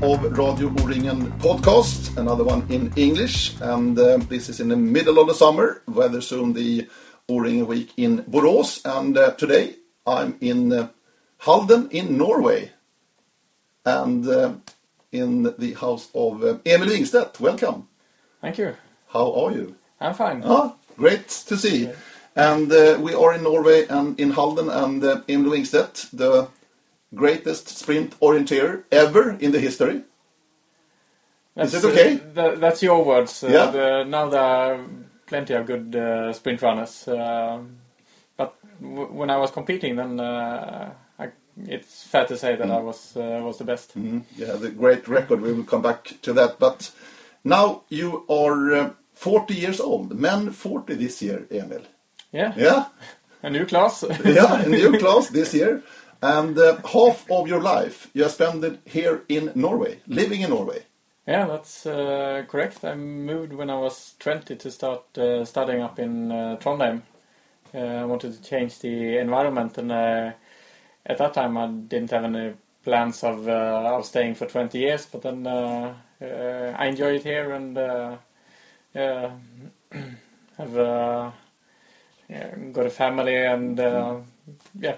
[0.00, 4.60] So, another episode of Radio O-ringen podcast, another one in English, and uh, this is
[4.60, 6.88] in the middle of the summer, weather soon the
[7.28, 10.88] O-ringen week in Borås, and uh, today I'm in uh,
[11.38, 12.72] Halden in Norway,
[13.84, 14.54] and uh,
[15.12, 17.40] in the house of uh, Emil Wingstedt.
[17.40, 17.88] Welcome.
[18.40, 18.76] Thank you.
[19.08, 19.76] How are you?
[20.00, 20.42] I'm fine.
[20.44, 21.90] Ah, great to see.
[22.36, 26.48] And uh, we are in Norway and in Halden, and uh, Emil Wingstedt, the
[27.14, 30.02] greatest sprint orienteer ever in the history.
[31.54, 32.14] That's, it okay?
[32.16, 33.44] uh, tha- that's your words.
[33.44, 33.70] Uh, Yeah.
[33.70, 34.78] the- now there are
[35.26, 37.06] plenty of good uh, sprint runners.
[37.08, 37.78] Um
[38.36, 41.28] but w- when I was competing, then uh, I,
[41.68, 43.94] it's fair to say that I was uh, was the best.
[43.96, 44.22] Mhm.
[44.36, 45.40] Yeah, the great record.
[45.40, 46.58] We will come back to that.
[46.58, 46.90] But
[47.44, 50.12] now you are uh, 40 years old.
[50.18, 51.82] Men 40 this year, Emil.
[52.32, 52.84] Yeah, Yeah,
[53.42, 54.02] a new class.
[54.24, 55.82] yeah, a new class this year.
[56.24, 60.50] And uh, half of your life you have spent it here in Norway, living in
[60.50, 60.86] Norway.
[61.26, 62.84] yeah, that's uh, correct.
[62.84, 67.02] I moved when I was 20 to start uh, studying up in uh, Trondheim.
[67.74, 70.32] Uh, I wanted to change the environment, and uh,
[71.06, 75.06] at that time I didn't have any plans of of staying for 20 years.
[75.06, 77.76] But then I enjoy it here, and
[80.58, 80.74] have
[82.28, 84.16] yeah, got a family, and uh,
[84.78, 84.96] yeah,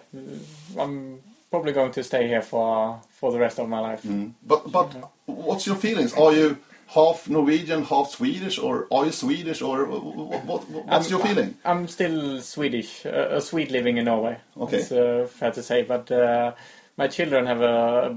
[0.78, 4.06] I'm probably going to stay here for for the rest of my life.
[4.42, 6.12] But but what's your feelings?
[6.14, 11.20] Are you half Norwegian, half Swedish, or are you Swedish, or what, what, what's your
[11.20, 11.56] feeling?
[11.64, 14.38] I'm still Swedish, uh, a Swede living in Norway.
[14.56, 14.78] Okay.
[14.78, 16.52] It's uh, fair to say, but uh,
[16.96, 18.16] my children have a,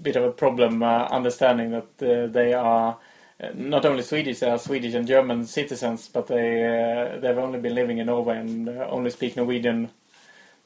[0.00, 2.96] bit of a problem uh, understanding that uh, they are
[3.40, 7.74] uh, not only Swedish, they are Swedish and German citizens, but they they've only been
[7.74, 9.90] living in Norway and only speak Norwegian.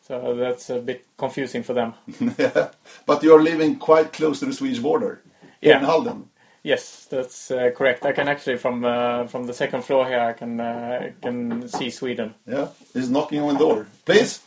[0.09, 1.95] So that's a bit confusing for them.
[3.07, 5.23] But you're living quite close to the Swedish border
[5.61, 5.79] Yeah.
[5.79, 6.29] in Halden.
[6.65, 8.05] Yes, that's uh, correct.
[8.05, 11.91] I can actually from uh, from the second floor here, I can uh, can see
[11.91, 12.35] Sweden.
[12.47, 13.87] Yeah, he's knocking on the door.
[14.05, 14.41] Please.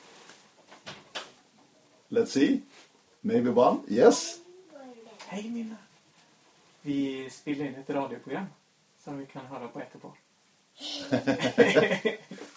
[2.10, 2.62] Let's see.
[3.22, 3.80] Maybe one.
[3.88, 4.40] Yes.
[5.28, 5.76] Hej Minna!
[6.82, 8.46] Vi spelar in ett radioprogram
[9.04, 10.14] som vi kan höra på etterpå.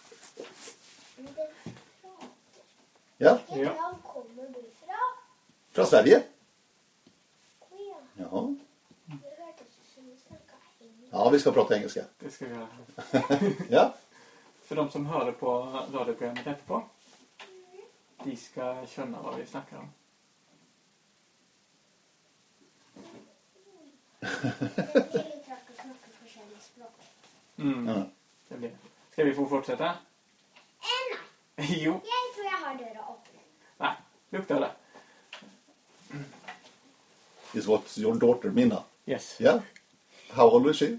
[3.21, 3.95] Ja, Ja.
[4.03, 4.95] Kommer du fra?
[5.73, 6.23] från Sverige.
[8.15, 8.55] Ja,
[11.11, 11.31] Ja.
[11.31, 12.05] vi ska prata engelska.
[12.19, 12.69] Det ska vi göra.
[13.71, 13.95] Ja.
[14.63, 15.63] För de som hör på
[15.93, 16.83] radioprogrammet etterpå,
[18.25, 19.89] de ska känna vad vi snackar om.
[27.59, 27.89] Mm.
[27.89, 28.03] Ja.
[28.49, 28.71] Det blir.
[29.13, 29.85] Ska vi få fortsätta?
[29.85, 31.19] Nei,
[31.59, 31.93] jo.
[31.93, 33.41] jeg tror jeg har døra åpen.
[33.81, 33.95] Nej,
[34.31, 34.71] luktar det.
[37.55, 38.83] Is what your daughter Minna?
[39.07, 39.37] Yes.
[39.41, 39.61] Yeah.
[40.31, 40.99] How old is she?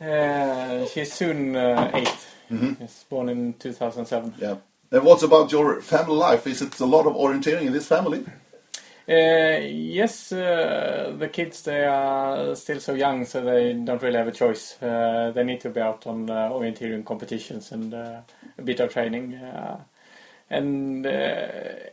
[0.00, 2.08] Uh, she's soon uh, 8
[2.80, 4.34] Yes, born in 2007.
[4.40, 4.56] Yeah.
[4.92, 6.46] And what's about your family life?
[6.46, 8.24] Is it a lot of orienteering in this family?
[9.08, 14.26] Uh, yes, uh, the kids they are still so young, so they don't really have
[14.26, 14.82] a choice.
[14.82, 18.20] Uh, they need to be out on uh, orienteering competitions and uh,
[18.58, 19.34] a bit of training.
[19.34, 19.78] Uh,
[20.50, 21.10] and uh,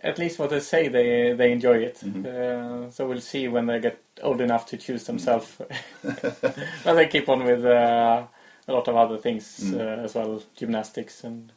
[0.04, 2.04] at least what they say, they they enjoy it.
[2.04, 5.58] Uh, so we'll see when they get old enough to choose themselves.
[6.04, 8.24] but they keep on with uh,
[8.68, 11.52] a lot of other things uh, as well, gymnastics and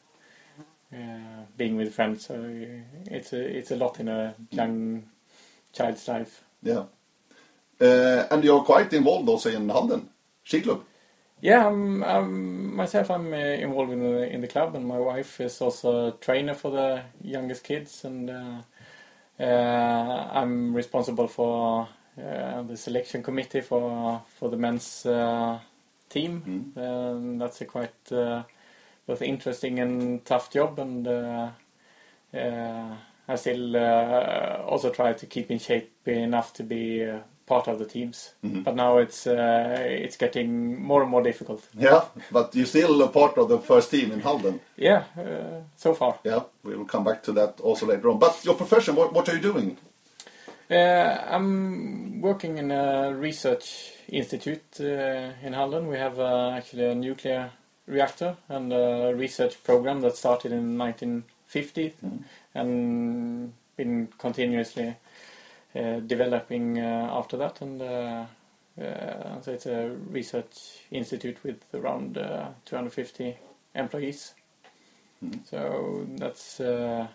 [1.56, 2.26] being with friends.
[2.26, 2.34] So
[3.06, 5.04] it's a it's a lot in a young
[5.76, 6.42] child's life.
[6.62, 6.84] Yeah.
[7.80, 10.08] Uh, and you're quite involved also in Halden
[10.44, 10.80] skiclub.
[11.42, 15.38] Yeah, I'm, I'm, myself, I'm uh, involved in the, in the club, and my wife
[15.40, 18.62] is also a trainer for the youngest kids, and uh,
[19.38, 21.88] uh, I'm responsible for
[22.18, 25.58] uh, the selection committee for for the men's uh,
[26.08, 26.72] team.
[26.74, 28.44] And that's a quite uh,
[29.06, 31.50] both interesting and tough job, and uh,
[32.34, 32.96] uh,
[33.28, 37.78] I still uh, also try to keep in shape enough to be uh, part of
[37.78, 38.34] the teams.
[38.42, 41.66] But now it's uh, it's getting more and more difficult.
[41.78, 44.60] Yeah, but you're still a part of the first team in Halden.
[44.76, 46.18] Yeah, uh, so far.
[46.24, 48.18] Yeah, we will come back to that also later on.
[48.18, 49.78] But your profession, what, what are you doing?
[50.68, 55.86] Uh, I'm working in a research institute uh, in Halden.
[55.86, 57.50] We have uh, actually a nuclear
[57.86, 60.76] reactor and a research program that started in
[61.52, 61.94] 1950
[62.54, 64.96] and been continuously
[65.74, 67.60] uh, developing uh, after that.
[67.60, 68.26] And uh,
[68.80, 73.36] uh, so it's a research institute with around uh, 250
[73.74, 74.34] employees.
[75.44, 77.08] So that's uh,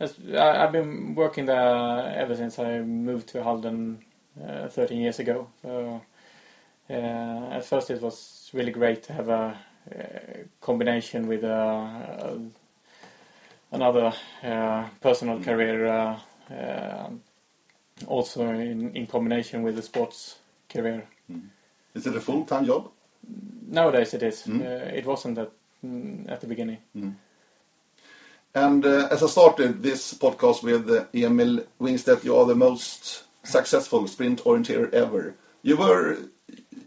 [0.00, 4.04] as, I, I've been working there ever since I moved to Halden
[4.42, 5.48] uh, 13 years ago.
[5.62, 6.02] So
[6.90, 9.58] uh, at first it was really great to have a,
[10.62, 12.36] combination with uh,
[13.74, 14.12] another
[14.42, 16.18] uh, personal career, uh,
[16.54, 17.10] uh,
[18.06, 20.38] also in, in combination with the sports
[20.68, 21.04] career.
[21.94, 22.90] Is it a full-time job?
[23.68, 24.42] Nowadays it is.
[24.46, 24.60] Mm.
[24.60, 25.50] Uh, it wasn't at,
[25.84, 26.78] mm, at the beginning.
[28.54, 33.24] And uh, as I started this podcast with uh, Emil Wingstedt, you are the most
[33.42, 35.34] successful sprint orienteer ever.
[35.62, 36.18] You were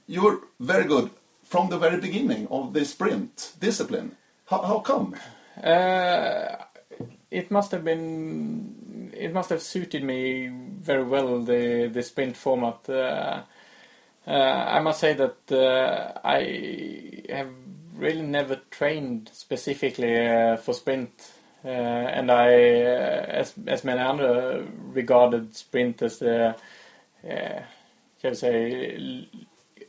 [0.08, 1.10] you were very good
[1.44, 4.16] from the very beginning of the sprint discipline.
[4.46, 5.16] How, how come?
[5.62, 6.56] Uh,
[7.32, 9.12] it must have been.
[9.14, 12.90] It must have suited me very well the the sprint format.
[12.90, 13.44] Uh,
[14.28, 17.50] uh, I must say that uh, I have
[17.96, 21.32] really never trained specifically uh, for sprint,
[21.64, 26.56] uh, and I, uh, as as many other, regarded sprint as the,
[27.24, 29.30] shall we say,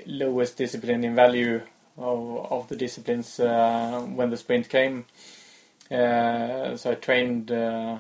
[0.07, 1.61] lowest discipline in value
[1.97, 5.05] of of the disciplines when the sprint came.
[5.91, 7.99] Uh, so I trained uh,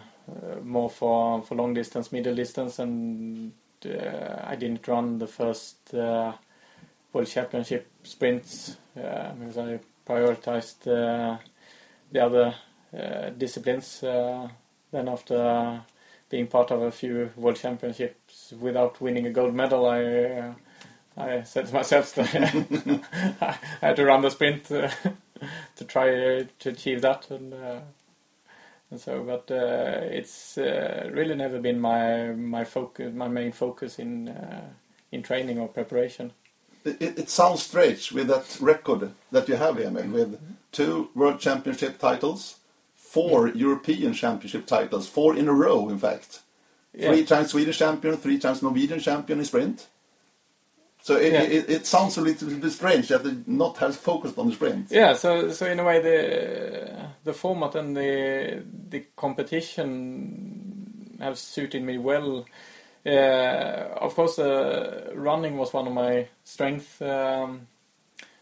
[0.62, 3.52] more for, for long distance, middle distance, and
[3.86, 6.32] uh, I didn't run the first uh,
[7.12, 10.84] World Championship sprints uh, because I prioritized
[12.12, 12.54] the other
[13.36, 14.00] disciplines.
[14.00, 15.82] Then after
[16.30, 20.54] being part of a few World Championships without winning a gold medal, I
[21.16, 23.02] I said to myself that
[23.40, 24.70] I had to run the sprint
[25.76, 26.08] to try
[26.58, 27.80] to achieve that, and uh,
[28.90, 29.22] and so.
[29.22, 34.68] But uh, it's uh, really never been my my focus, my main focus in uh,
[35.12, 36.32] in training or preparation.
[36.84, 40.40] It, it, it sounds strange with that record that you have, Emil, with
[40.72, 42.56] two World Championship titles,
[42.94, 46.40] four European Championship titles, four in a row, in fact.
[46.94, 47.10] Yeah.
[47.10, 49.88] Three times Swedish champion, three times Norwegian champion in sprint.
[51.08, 51.42] So it, Yeah.
[51.42, 54.90] it, it sounds a little bit strange that they not have focused on the sprint.
[54.90, 61.82] Yeah, so so in a way the the format and the the competition have suited
[61.82, 62.44] me well.
[63.06, 67.68] Uh, of course, uh, running was one of my strengths um,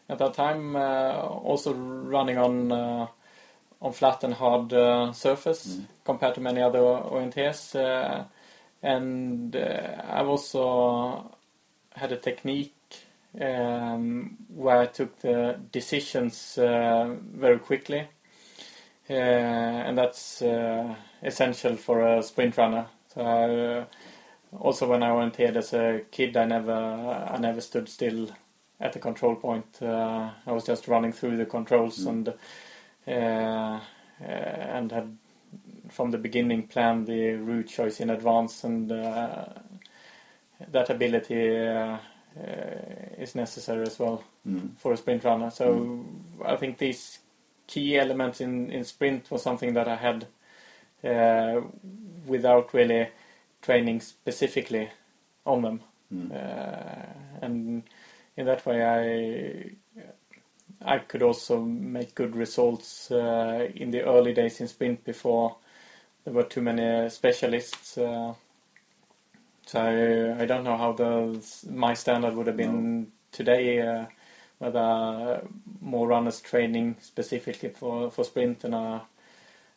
[0.09, 0.75] at that time.
[0.75, 1.21] Uh,
[1.51, 3.07] also running on uh,
[3.81, 8.25] on flat and hard uh, surface compared to many other orienteers, uh,
[8.83, 11.36] and uh, I've also
[11.97, 12.75] had a technique
[13.41, 18.09] um, where I took the decisions uh, very quickly,
[19.11, 22.87] uh, and that's uh, essential for a sprint runner.
[23.15, 23.85] So I, uh,
[24.59, 28.31] also when I went here as a kid, I never I never stood still
[28.81, 29.83] at the control point.
[29.83, 33.81] Uh, I was just running through the controls and uh, uh,
[34.23, 35.19] and had
[35.91, 38.93] from the beginning planned the route choice in advance and.
[40.73, 41.99] That ability uh,
[43.19, 44.77] is necessary as well Mm.
[44.79, 45.51] for a sprint runner.
[45.51, 46.05] So
[46.45, 47.19] I think these
[47.67, 50.27] key elements in, in sprint was something that I had
[51.03, 51.63] uh,
[52.27, 53.09] without really
[53.63, 54.89] training specifically
[55.45, 55.81] on them.
[56.15, 56.31] Mm.
[56.31, 57.07] Uh,
[57.43, 57.83] and
[58.37, 59.73] in that way, I
[60.85, 65.57] I could also make good results uh, in the early days in sprint before
[66.25, 67.99] there were too many specialists.
[67.99, 68.35] Uh,
[69.67, 73.81] so I, don't know how the my standard would have been today.
[73.81, 74.07] Uh,
[74.59, 75.43] whether
[75.81, 79.03] more runners training specifically for, for sprint and are,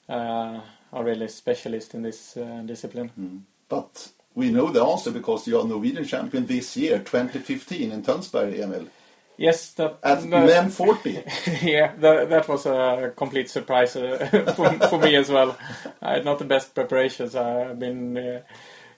[0.08, 0.60] uh,
[0.94, 3.12] are really specialists in this uh, discipline.
[3.20, 3.42] Mm.
[3.68, 8.58] But we know the answer because you are Norwegian champion this year, 2015, in Tønsberg,
[8.58, 8.88] Emil.
[9.38, 11.12] Yes, that At that- men 40.
[11.62, 15.58] yeah, that, that was a complete surprise uh, for, for me as well.
[16.02, 17.36] I had not the best preparations.
[17.36, 18.42] I've been uh,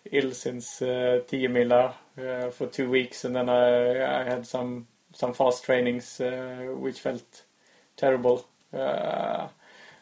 [0.06, 5.34] ill since uh, Tiomila uh, for two weeks, and then I, I had some some
[5.34, 7.44] fast trainings uh, which felt
[7.98, 8.48] terrible.
[8.74, 9.48] Uh,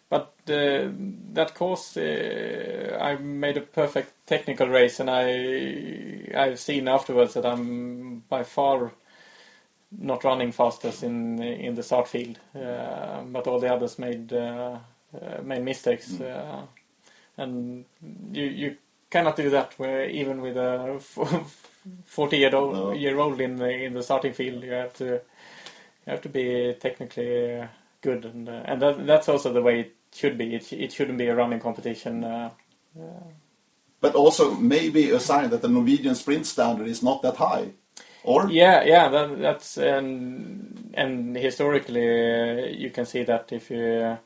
[0.10, 0.90] but uh,
[1.34, 8.24] that course, I made a perfect technical race, and I I've seen afterwards that I'm
[8.30, 8.92] by far
[9.92, 14.32] not running fastest in in the start field, but all the others made
[15.44, 16.66] made mistakes, uh,
[17.38, 17.86] and
[18.32, 18.78] you you
[19.12, 19.76] cannot do that
[20.12, 21.00] even with a
[22.06, 22.92] forty year old No.
[22.98, 25.22] year old in the in the starting field, you have to you
[26.08, 27.68] have to be technically uh,
[28.02, 30.56] good, and uh, and that, that's also the way it should be.
[30.56, 32.24] It it shouldn't be a running competition.
[32.26, 32.52] Uh,
[34.02, 37.74] But also maybe a sign that the Norwegian sprint standard is not that high.
[38.24, 38.52] Or?
[38.52, 44.18] Yeah, yeah, that, that's and and historically uh, you can see that if you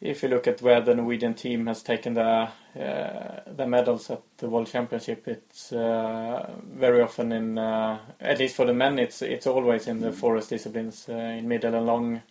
[0.00, 4.22] if you look at where the Norwegian team has taken the uh, the medals at
[4.38, 9.22] the World Championship, it's uh, very often in, uh, at least for the men, it's
[9.22, 12.22] it's always in the forest disciplines, uh, in middle and long.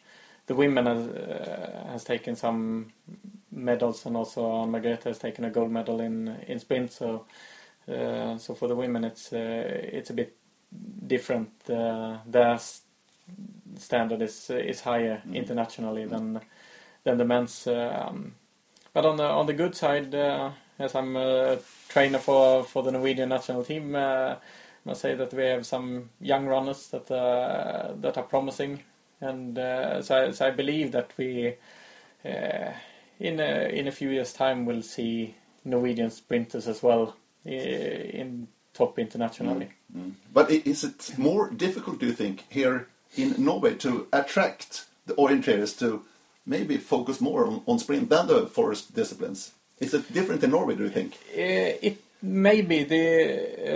[0.48, 2.92] The women has, uh, has taken some
[3.52, 6.92] medals, and also Margrethe has taken a gold medal in in sprint.
[6.94, 7.26] So,
[7.88, 9.38] uh, so for the women, it's uh,
[9.94, 10.36] it's a bit
[11.08, 11.52] different.
[11.70, 12.60] Uh, their
[13.78, 15.36] standard is is higher Mm.
[15.36, 16.40] internationally than
[17.04, 17.68] than the men's.
[17.68, 18.36] Um,
[19.00, 22.92] but on the on the good side, uh, as I'm a trainer for for the
[22.92, 24.38] Norwegian national team, uh, I
[24.84, 28.84] must say that we have some young runners that uh, that are promising,
[29.22, 31.56] and so, I, so I believe that we
[32.26, 37.16] in a in a few years' time we'll see Norwegian sprinters as well
[37.46, 39.70] in top internationally.
[39.96, 40.16] Mm.
[40.34, 45.80] But is it more difficult, do you think, here in Norway to attract the orienteers
[45.80, 46.04] to
[46.50, 49.54] maybe focus more on, on sprint than the forest disciplines?
[49.80, 51.14] Is it different in Norway, do you think?
[51.34, 53.06] Uh, it maybe the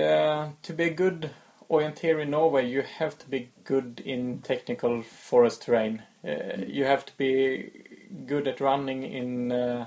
[0.01, 1.29] uh, to be a good
[1.69, 6.03] orienteer in Norway, you have to be good in technical forest terrain.
[6.27, 7.71] Uh, you have to be
[8.25, 9.85] good at running in uh,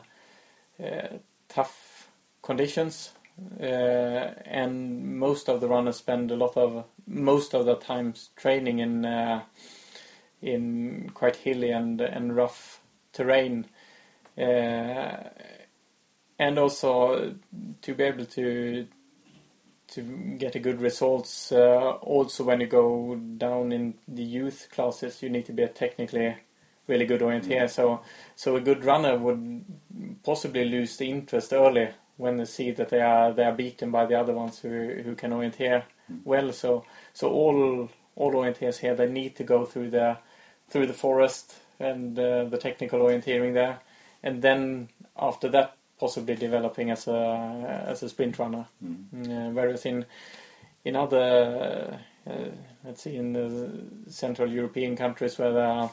[1.49, 2.09] tough
[2.43, 3.11] conditions,
[3.59, 9.05] and most of the runners spend a lot of most of their times training in
[10.47, 12.81] in quite hilly and and rough
[13.13, 13.67] terrain.
[14.39, 15.31] Uh,
[16.39, 17.35] and also
[17.81, 18.87] to be able to
[19.89, 20.03] to
[20.37, 25.31] get a good results uh, also when you go down in the youth classes you
[25.31, 26.37] need to be a technically
[26.89, 27.69] really good orienteer.
[27.69, 28.01] So
[28.35, 29.65] so a good runner would
[30.23, 34.07] possibly lose the interest early when they see that they are they are beaten by
[34.07, 35.85] the other ones who who can orienteer
[36.25, 36.53] well.
[36.53, 40.19] So so all all orienteers here they need to go through the
[40.69, 43.81] through the forest and uh, the technical orienteering there
[44.23, 48.67] and then after that possibly developing as a as a sprint runner.
[48.83, 50.05] Uh, whereas in
[50.85, 52.51] in other uh, uh,
[52.85, 55.91] let's see in the Central European countries where there are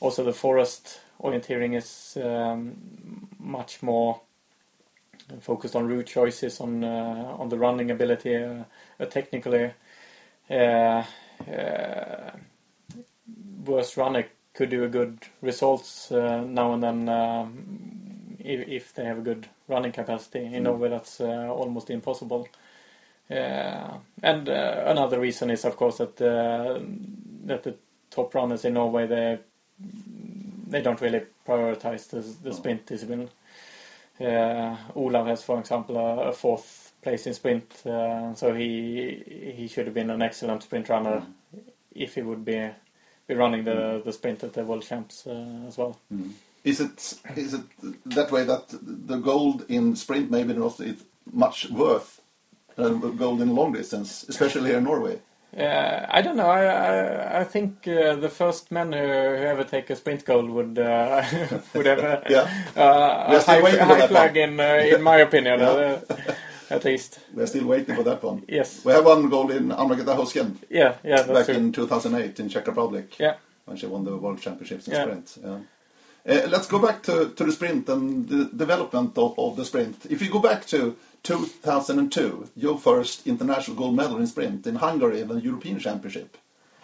[0.00, 4.20] also the forest orienteering is um, much more
[5.40, 8.64] focused on route choices, on uh, on the running ability, uh,
[8.98, 9.72] uh, technically.
[13.64, 19.04] Worst runner could do a good results uh, now and then um, if, if they
[19.04, 20.40] have a good running capacity.
[20.46, 20.64] In Mm.
[20.64, 22.48] Norway, that's uh, almost impossible.
[23.30, 26.80] Uh, and uh, another reason is, of course, that uh,
[27.46, 27.76] that the
[28.10, 29.38] top runners in Norway they
[30.68, 33.30] they don't really prioritize the, the sprint discipline.
[34.20, 39.68] Uh, Olav has, for example, a, a fourth place in sprint, uh, so he he
[39.68, 41.22] should have been an excellent sprint runner
[41.94, 42.70] if he would be
[43.30, 45.94] be running the the sprint at the world champs uh, as well.
[46.12, 46.32] Mm.
[46.64, 46.98] Is it
[47.36, 47.66] is it
[48.16, 48.64] that way that
[49.12, 52.20] the gold in sprint maybe not is much worth
[52.76, 52.88] uh,
[53.22, 55.16] gold in long distance, especially here in Norway?
[55.56, 56.50] Uh, I don't know.
[56.50, 58.98] I I, I think uh, the first man who,
[59.40, 61.24] who ever take a sprint goal would uh,
[61.74, 62.46] would have a, Yeah,
[62.76, 66.00] uh, a high, high flag in uh, in my opinion, Yeah.
[66.70, 67.18] At least.
[67.34, 68.42] we're still waiting for that one.
[68.48, 68.84] Yes.
[68.84, 70.94] We have one goal in Anna-Greta Hausken Yeah.
[71.04, 71.22] Yeah.
[71.26, 71.54] Back true.
[71.54, 73.34] in 2008 in Czech Republic Yeah.
[73.66, 75.02] when she won the World Championships in Yeah.
[75.04, 75.38] sprint.
[75.42, 75.58] Yeah.
[76.28, 79.96] Uh, let's go back to, to the sprint and the development of, of the sprint.
[80.10, 85.20] If you go back to 2002, your first international gold medal in sprint in Hungary
[85.20, 86.36] in the European Championship.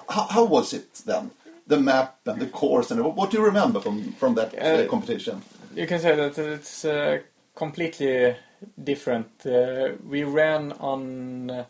[0.09, 1.31] How, how was it then?
[1.67, 5.43] The map and the course and what do you remember from from that Uh, competition?
[5.75, 7.19] You can say that it's uh,
[7.55, 8.37] completely
[8.83, 9.47] different.
[9.47, 11.65] Uh, we ran on, uh,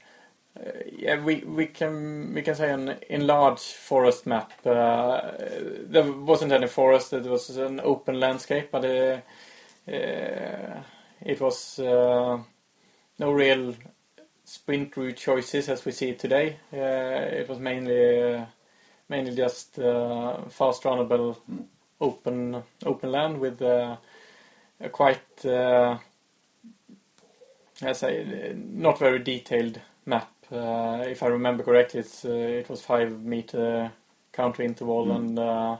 [0.93, 4.53] yeah, we we can we can say an enlarged forest map.
[4.67, 5.21] Uh,
[5.89, 9.25] there wasn't any forest; it was an open landscape, but it
[11.41, 11.79] was
[13.19, 13.75] no real
[14.45, 16.57] sprint route choices as we see it today.
[16.73, 16.77] Uh,
[17.41, 18.47] it was mainly uh,
[19.09, 21.37] mainly just uh, fast runnable
[22.01, 23.99] open open land with a
[24.93, 25.45] quite
[27.83, 30.31] uh, I uh, not very detailed map.
[30.51, 33.93] Uh, if I remember correctly, it's uh, it was five meter
[34.33, 35.17] contour interval Mm.
[35.17, 35.77] and uh,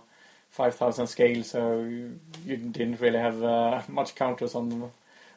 [0.51, 4.91] five thousand scale, so you, you didn't really have uh, much contours on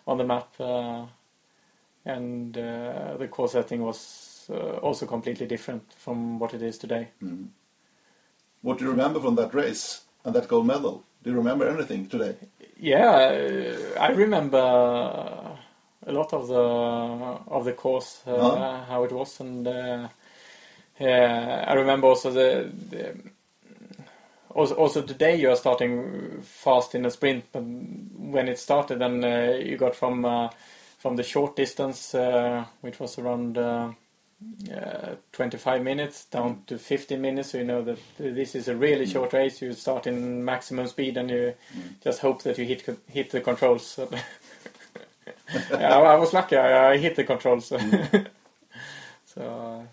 [0.07, 1.05] on the map, uh,
[2.05, 7.09] and uh, the course setting was uh, also completely different from what it is today.
[7.23, 7.49] Mm.
[8.61, 11.03] What do you remember from that race and that gold medal?
[11.23, 12.35] Do you remember anything today?
[12.79, 15.48] Yeah, I remember
[16.05, 20.07] a lot of the of the course, uh, how it was, and uh,
[20.99, 23.15] I remember also the, the
[24.49, 29.23] also, also today you are starting fast in a sprint, but when it started, then
[29.23, 30.49] uh, you got from uh,
[30.97, 33.91] from the short distance, uh, which was around uh,
[34.73, 37.51] uh, 25 minutes, down to 15 minutes.
[37.51, 39.61] So you know that this is a really short race.
[39.61, 41.53] You start in maximum speed, and you
[42.03, 43.99] just hope that you hit hit the controls.
[45.71, 46.55] Yeah, I, I was lucky.
[46.57, 47.65] I, I hit the controls.
[47.67, 47.77] So,
[49.25, 49.83] so uh,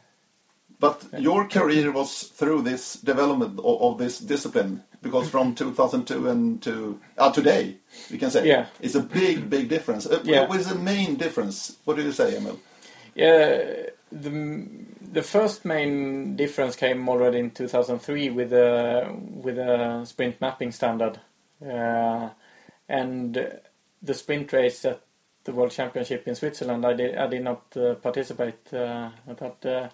[0.78, 6.62] But your career was through this development of, of this discipline because from 2002 and
[6.62, 7.76] to uh, today,
[8.10, 8.66] we can say Yeah.
[8.80, 10.06] it's a big, big difference.
[10.06, 10.46] Uh, Yeah.
[10.46, 11.76] What is the main difference?
[11.84, 12.58] What do you say, Emil?
[13.14, 14.68] Yeah, the
[15.12, 21.20] the first main difference came already in 2003 with a with a sprint mapping standard,
[21.66, 22.28] uh,
[22.88, 23.58] and
[24.02, 25.00] the sprint race at
[25.46, 26.84] the World Championship in Switzerland.
[26.84, 29.88] I did I did not uh, participate, uh, but uh,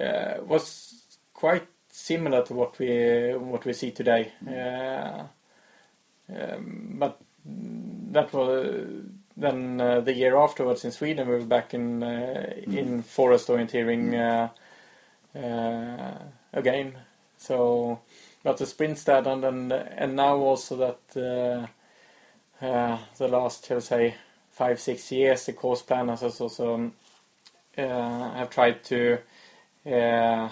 [0.00, 0.94] uh, was
[1.34, 4.32] quite similar to what we what we see today.
[4.48, 5.24] Uh,
[6.34, 8.76] um, but that was
[9.36, 14.14] then uh, the year afterwards in Sweden we were back in uh, in forest orienteering
[14.14, 16.18] uh, uh,
[16.52, 16.94] again.
[17.36, 18.00] So
[18.44, 21.68] got the sprint standard and and now also that
[23.18, 24.14] the last shall say
[24.54, 26.92] five six years the course planners has also
[27.76, 29.18] uh, have tried to
[29.86, 30.48] uh,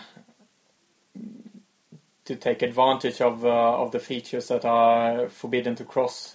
[2.24, 6.34] to take advantage of uh, of the features that are forbidden to cross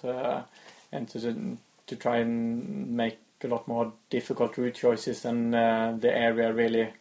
[0.91, 6.53] and to to try and make a lot more difficult route choices than the area
[6.53, 6.93] really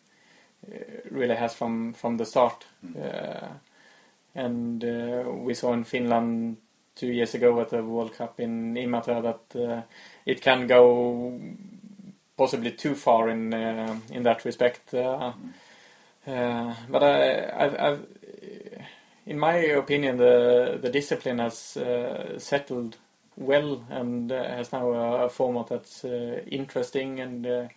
[1.10, 2.64] really has from from the start.
[3.00, 3.48] Uh,
[4.34, 6.56] and uh, we saw in Finland
[6.96, 9.82] two years ago at the World Cup in Imatra that uh,
[10.24, 11.38] it can go
[12.36, 14.92] possibly too far in uh, in that respect.
[14.94, 15.32] Uh,
[16.26, 18.06] uh, but I, I've, I've,
[19.26, 22.96] in my opinion, the the discipline has uh, settled
[23.36, 27.68] well and uh, has now a, a format that's uh, interesting, and uh,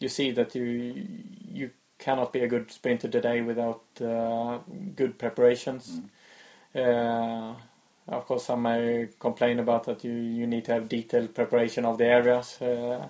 [0.00, 1.06] you see that you
[1.52, 4.58] you cannot be a good sprinter today without uh,
[4.94, 6.00] good preparations.
[6.74, 7.54] Uh,
[8.08, 11.98] of course, some may complain about that you, you need to have detailed preparation of
[11.98, 12.60] the areas.
[12.60, 13.08] Uh,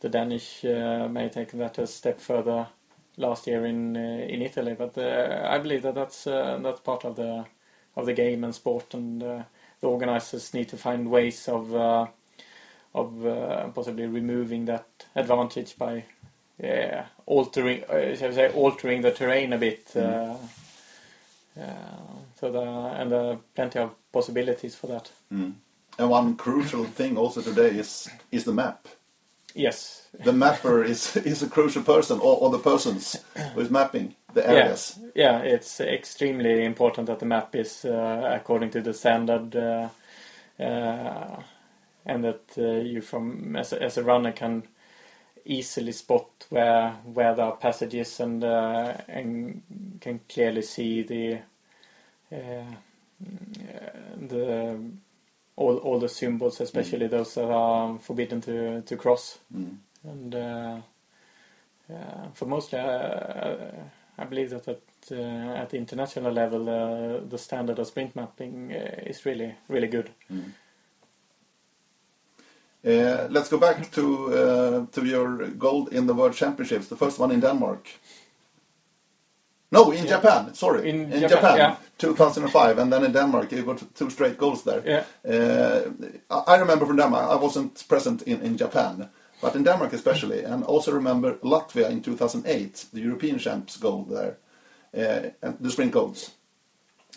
[0.00, 2.68] the Danish uh, may take that a step further
[3.16, 7.04] last year in uh, in Italy, but uh, I believe that that's uh, that's part
[7.04, 7.46] of the
[7.96, 9.46] of the game and sport, and the
[9.86, 11.74] organizers need to find ways of
[12.94, 16.04] of possibly removing that advantage by
[16.62, 19.94] yeah, altering, uh, shall we say, altering the terrain a bit.
[19.94, 20.36] Uh,
[21.60, 21.62] uh,
[22.38, 25.10] so the and there are plenty of possibilities for that.
[25.98, 28.88] And one crucial thing also today is is the map.
[29.54, 33.16] Yes, The mapper is is a crucial person, or, or the persons
[33.54, 34.98] who is mapping the areas.
[35.14, 39.88] Yeah, it's extremely important that the map is uh, according to the standard, uh,
[40.62, 41.42] uh,
[42.04, 44.62] and that uh, you, from as a, as a runner, can
[45.46, 49.62] easily spot where where there are passages and uh, and
[50.00, 51.38] can clearly see the
[52.32, 52.64] uh,
[53.22, 54.78] mm, the
[55.56, 59.38] all all the symbols, especially those that are forbidden to to cross.
[59.54, 59.76] Mm.
[60.04, 60.80] And uh,
[62.34, 63.56] for mostly, uh,
[64.18, 64.82] I believe that at,
[65.12, 70.10] uh, at the international level, uh, the standard of sprint mapping is really really good.
[70.30, 70.50] Uh,
[73.30, 76.88] let's go back to uh, to your gold in the World Championships.
[76.88, 77.88] The first one in Denmark.
[79.72, 80.16] No, in Yeah.
[80.16, 80.54] Japan.
[80.54, 81.76] Sorry, In in, Japan, Japan, yeah.
[81.98, 84.82] 2005, and then in Denmark you got two straight goals there.
[84.86, 85.04] Yeah.
[85.24, 85.82] Uh,
[86.46, 87.30] I remember from Denmark.
[87.30, 89.08] I wasn't present in, in Japan,
[89.42, 94.36] but in Denmark especially, and also remember Latvia in 2008, the European champs gold there,
[94.96, 96.30] uh, and the sprint goals.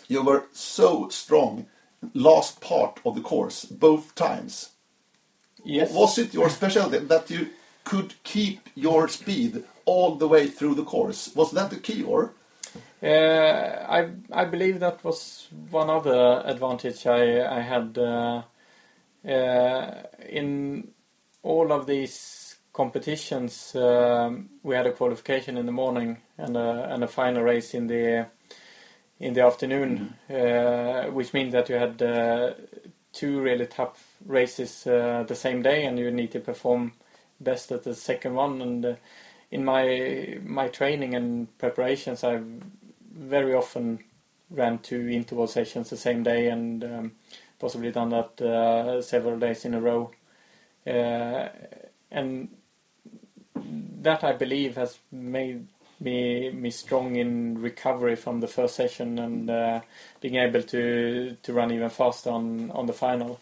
[0.08, 1.66] You were so strong
[2.14, 4.70] last part of the course both times.
[5.64, 5.92] Yes.
[5.92, 7.48] Was it your specialty that you
[7.84, 11.30] could keep your speed all the way through the course?
[11.34, 12.32] Was that the key, or?
[13.02, 18.42] Uh, I I believe that was one other advantage I I had uh,
[19.26, 20.88] uh, in
[21.42, 23.74] all of these competitions.
[23.74, 27.86] Um, we had a qualification in the morning and a, and a final race in
[27.86, 28.26] the
[29.18, 32.54] in the afternoon, uh, which means that you had uh,
[33.12, 36.92] two really tough races uh, the same day, and you need to perform
[37.40, 38.62] best at the second one.
[38.62, 38.94] And uh,
[39.50, 42.46] in my my training and preparations, I've
[43.12, 44.00] very often
[44.50, 47.12] ran two interval sessions the same day, and um,
[47.58, 50.10] possibly done that uh, several days in a row.
[50.86, 51.48] Uh,
[52.10, 52.48] and
[54.02, 55.66] that I believe has made
[56.00, 59.80] me me strong in recovery from the first session and uh,
[60.20, 63.40] being able to to run even faster on on the final.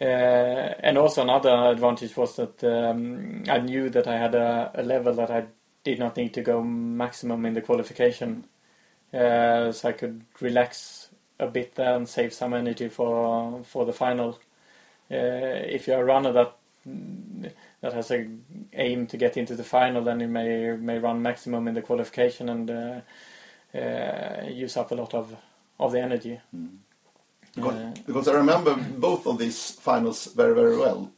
[0.00, 4.82] Uh, and also another advantage was that um, I knew that I had a, a,
[4.82, 5.44] level that I
[5.84, 8.46] did not need to go maximum in the qualification,
[9.14, 13.92] uh, so I could relax a bit there and save some energy for for the
[13.92, 14.40] final.
[15.10, 18.28] Uh, if you're a runner that that has a
[18.72, 22.48] aim to get into the final, then you may may run maximum in the qualification
[22.48, 23.00] and uh,
[23.78, 25.36] uh, use up a lot of
[25.78, 26.40] of the energy.
[26.54, 26.78] Mm.
[27.54, 31.10] Because, uh, because, I remember both of these finals very very well.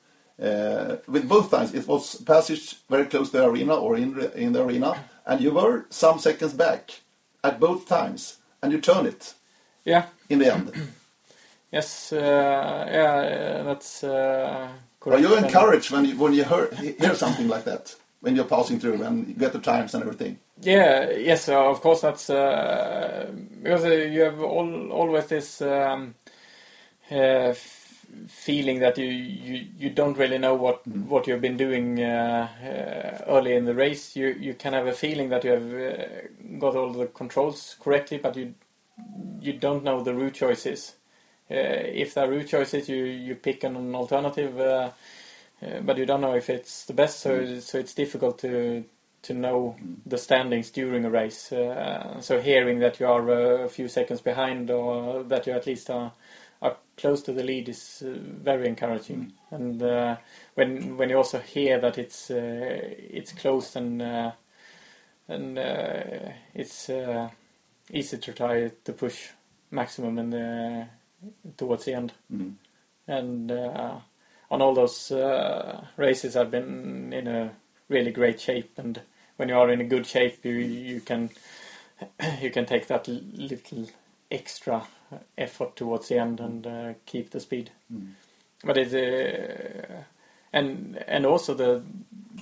[0.42, 4.52] Uh, with both times, it was passage very close to the arena or in in
[4.52, 4.96] the arena,
[5.26, 6.90] and you were some seconds back
[7.42, 9.34] at both times, and you turn it.
[9.84, 10.06] Yeah.
[10.28, 10.72] In the end.
[11.72, 12.12] yes.
[12.12, 13.62] Uh, yeah.
[13.62, 14.02] That's
[15.06, 18.80] are you encouraged when you when you hear, hear something like that when you're passing
[18.80, 20.38] through and you get the times and everything?
[20.60, 22.00] Yeah, yes, uh, of course.
[22.00, 23.30] That's uh,
[23.62, 26.14] because uh, you have all, always this um,
[27.10, 27.52] uh,
[28.28, 31.06] feeling that you, you you don't really know what mm.
[31.06, 34.16] what you've been doing uh, uh, early in the race.
[34.16, 38.36] You you can have a feeling that you have got all the controls correctly, but
[38.36, 38.54] you
[39.40, 40.94] you don't know the route choices.
[41.50, 44.90] Uh, if there are route choices, you you pick an alternative, uh,
[45.62, 47.20] uh, but you don't know if it's the best.
[47.20, 47.60] So mm.
[47.60, 48.84] so it's difficult to
[49.22, 49.96] to know mm.
[50.06, 51.52] the standings during a race.
[52.20, 56.12] so hearing that you are a few seconds behind, or that you at least are
[56.62, 59.34] are close to the lead is uh, very encouraging.
[59.52, 59.56] Mm.
[59.56, 60.16] And uh,
[60.54, 62.80] when when you also hear that it's uh,
[63.10, 64.00] it's close and
[65.28, 65.58] and
[66.54, 66.90] it's
[67.90, 69.28] easy to try to push
[69.70, 70.86] maximum the
[71.56, 72.12] towards the end.
[72.32, 72.54] Mm.
[73.06, 73.96] And uh,
[74.50, 77.52] on all those uh, races, I've been in a
[77.88, 78.72] really great shape.
[78.76, 79.00] And
[79.36, 81.30] when you are in a good shape, you you can
[82.40, 83.88] you can take that little
[84.30, 84.86] extra
[85.36, 87.70] effort towards the end and uh, keep the speed.
[87.92, 88.12] Mm.
[88.64, 90.02] But it's uh,
[90.52, 91.82] and and also the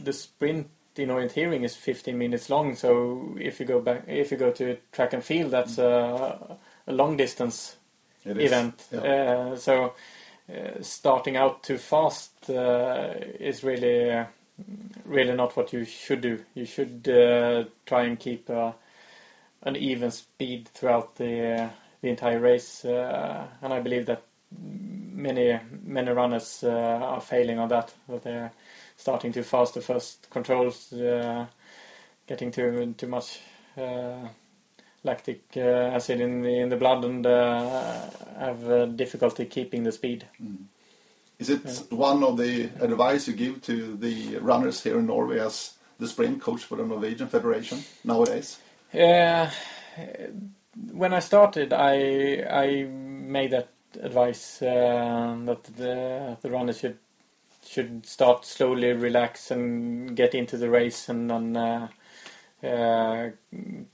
[0.03, 2.77] the sprint in orienteering is 15 minutes long.
[2.77, 5.85] So if you go back, if you go to track and field, that's mm.
[5.85, 7.77] a, a long distance
[8.25, 8.85] event.
[8.93, 9.01] Yeah.
[9.01, 9.95] Uh, so
[10.53, 14.25] uh, starting out too fast uh, is really
[15.05, 16.39] really not what you should do.
[16.55, 17.05] You should
[17.87, 24.23] try and keep an even speed throughout the the entire race, and I believe that
[24.51, 27.95] many many runners are failing on that.
[28.09, 28.53] That they're
[28.97, 29.75] starting too fast.
[29.75, 30.93] The first controls,
[32.27, 33.41] getting too too much
[35.05, 39.93] lactic uh, acid in the, in the blood and uh, have uh, difficulty keeping the
[39.93, 40.27] speed.
[40.43, 40.65] Mm.
[41.39, 41.97] Is it yeah.
[41.97, 46.41] one of the advice you give to the runners here in Norway as the sprint
[46.41, 48.59] coach for the Norwegian Federation nowadays?
[48.93, 49.51] Yeah,
[50.93, 53.69] when I started, I I made that
[54.01, 56.99] advice uh, that the the runners should
[57.67, 61.89] should start slowly, relax, and get into the race, and then uh, uh,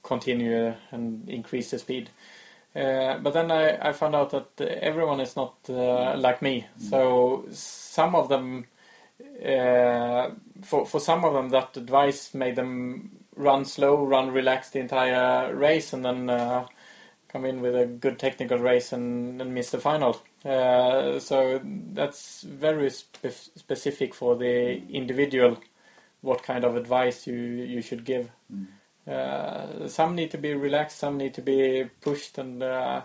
[0.03, 2.11] continue and increase the speed.
[2.77, 6.67] Uh, but then I, I found out that everyone is not uh, like me.
[6.79, 6.91] Mm.
[6.91, 8.67] So some of them,
[10.63, 15.55] for for some of them, that advice made them run slow, run relaxed the entire
[15.55, 16.29] race, and then
[17.29, 20.21] come in with a good technical race and, and miss the final.
[20.45, 21.61] Uh, so
[21.93, 23.27] that's very spe
[23.57, 25.59] specific for the individual
[26.21, 28.31] what kind of advice you you should give.
[28.53, 28.67] Mm.
[29.09, 33.03] Uh, some need to be relaxed, some need to be pushed, and uh,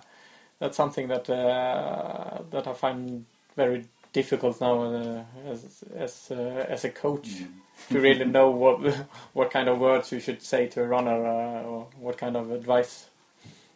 [0.60, 6.84] that's something that uh, that I find very difficult now uh, as as uh, as
[6.84, 7.47] a coach mm.
[7.89, 11.88] to really know what what kind of words you should say to a runner or
[11.99, 13.08] what kind of advice.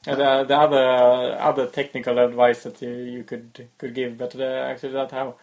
[0.06, 5.12] And the other other technical advice that you, you could could give, but actually that
[5.12, 5.36] how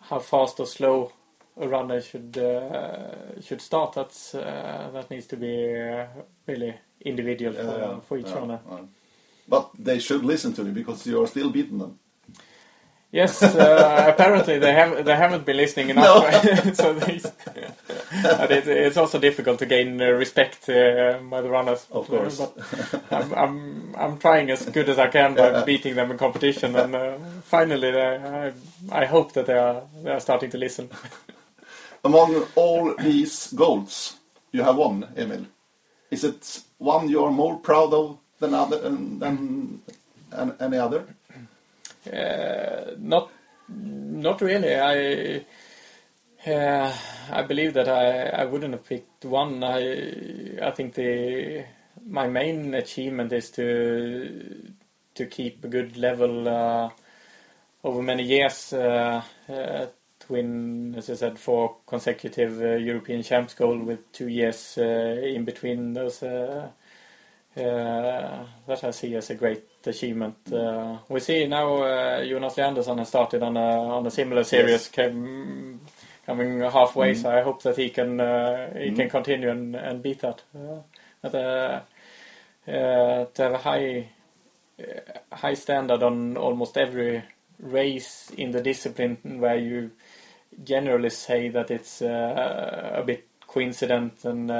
[0.00, 1.12] how fast or slow
[1.56, 3.92] runner should uh, should start.
[3.92, 6.06] That's uh, that needs to be uh,
[6.46, 8.60] really individual for, yeah, for each yeah, runner.
[9.46, 11.98] But they should listen to you because you are still beating them.
[13.14, 16.44] Yes, uh, apparently they have they haven't been listening enough.
[16.44, 16.72] No.
[16.74, 21.86] so it, it's also difficult to gain uh, respect uh, by the runners.
[21.92, 22.58] Of course, but
[23.12, 27.44] I'm, I'm, I'm trying as good as I can by beating them in competition, and
[27.44, 28.52] finally, I
[28.90, 30.90] I hope that they are they are starting to listen
[32.04, 34.16] among all these goals
[34.52, 35.46] you have won, Emil,
[36.10, 39.82] is it one you are more proud of than other than, than
[40.60, 41.06] any other?
[42.12, 43.30] Uh, not,
[43.68, 44.76] not really.
[44.76, 45.44] I
[46.46, 46.92] Uh,
[47.30, 49.64] I believe that I, I wouldn't have picked one.
[49.64, 51.64] I I think the
[52.06, 54.72] my main achievement is to
[55.14, 56.90] to keep a good level uh,
[57.82, 58.74] over many years.
[58.74, 59.86] Uh, uh,
[60.28, 65.44] win, as I said, four consecutive uh, European champs goal with two years uh, in
[65.44, 66.22] between those.
[66.22, 66.68] Uh,
[67.54, 70.36] that I see as a great achievement.
[71.08, 74.70] we see now Jonas Leandersson has started on a on a similar series.
[74.70, 74.88] Yes.
[74.88, 75.80] Came,
[76.26, 77.12] coming halfway.
[77.12, 77.22] Mm.
[77.22, 78.96] So I hope that he can uh, he mm.
[78.96, 80.42] can continue and, and beat that.
[80.54, 80.80] Uh,
[81.22, 81.80] but, uh,
[82.66, 84.08] uh to have a high
[84.80, 87.22] uh, high standard on almost every
[87.60, 89.92] race in the discipline, where you
[90.62, 94.50] generally say that it's uh, a bit coincident and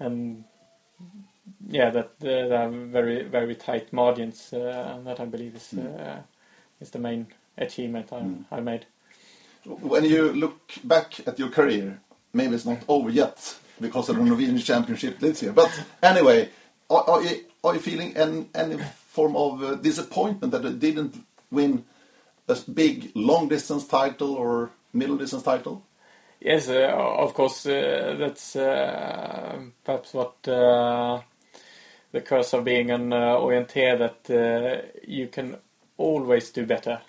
[0.00, 0.44] and
[1.66, 4.52] yeah, that there are very very tight margins.
[4.52, 6.22] And that I believe is mm.
[6.80, 8.44] is the main achievement I, mm.
[8.50, 8.86] I made.
[9.64, 12.00] When you look back at your career,
[12.32, 15.52] maybe it's not over yet because of the Norwegian Championship this year.
[15.52, 15.70] But
[16.02, 16.50] anyway,
[16.90, 21.24] are, are, you, are you feeling any, any form of uh, disappointment that you didn't
[21.50, 21.84] win
[22.48, 25.82] a big long distance title or middle distance title?
[26.40, 27.66] Yes, uh, of course.
[27.66, 31.20] Uh, that's uh, perhaps what uh,
[32.12, 35.56] the curse of being an uh, orienteer that uh, you can
[35.96, 37.00] always do better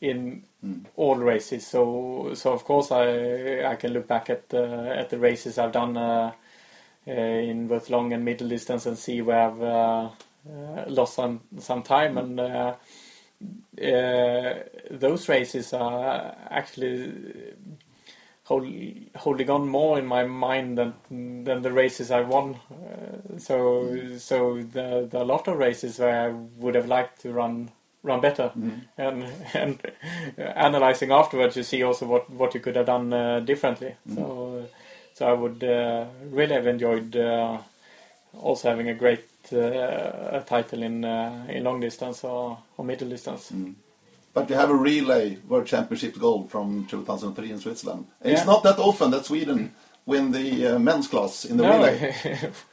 [0.00, 0.84] in mm.
[0.96, 1.66] all races.
[1.66, 5.72] So so of course I I can look back at the at the races I've
[5.72, 6.32] done uh,
[7.06, 10.10] uh, in both long and middle distance and see where I've uh,
[10.48, 12.20] uh lost some some time mm.
[12.20, 12.76] and.
[13.40, 17.12] Uh, uh, those races are actually
[18.44, 18.66] hold,
[19.16, 20.94] holding on more in my mind than
[21.44, 22.56] than the races I won.
[23.38, 24.18] so mm.
[24.18, 27.70] so are a lot of races where I would have liked to run
[28.02, 28.50] run better.
[28.56, 28.80] Mm.
[28.96, 29.24] And
[29.54, 29.92] and
[30.38, 33.94] analyzing afterwards, you see also what what you could have done uh, differently.
[34.08, 34.14] Mm.
[34.14, 34.68] So
[35.14, 37.58] so I would uh, really have enjoyed uh,
[38.40, 43.50] also having a great uh, title in uh, in long distance or, or middle distance.
[43.52, 43.74] Mm.
[44.34, 48.06] But you have a relay World Championship gold from 2003 in Switzerland.
[48.24, 48.32] Yeah.
[48.32, 49.74] It's not that often that Sweden
[50.06, 51.76] win the uh, men's class in the no.
[51.76, 52.14] relay.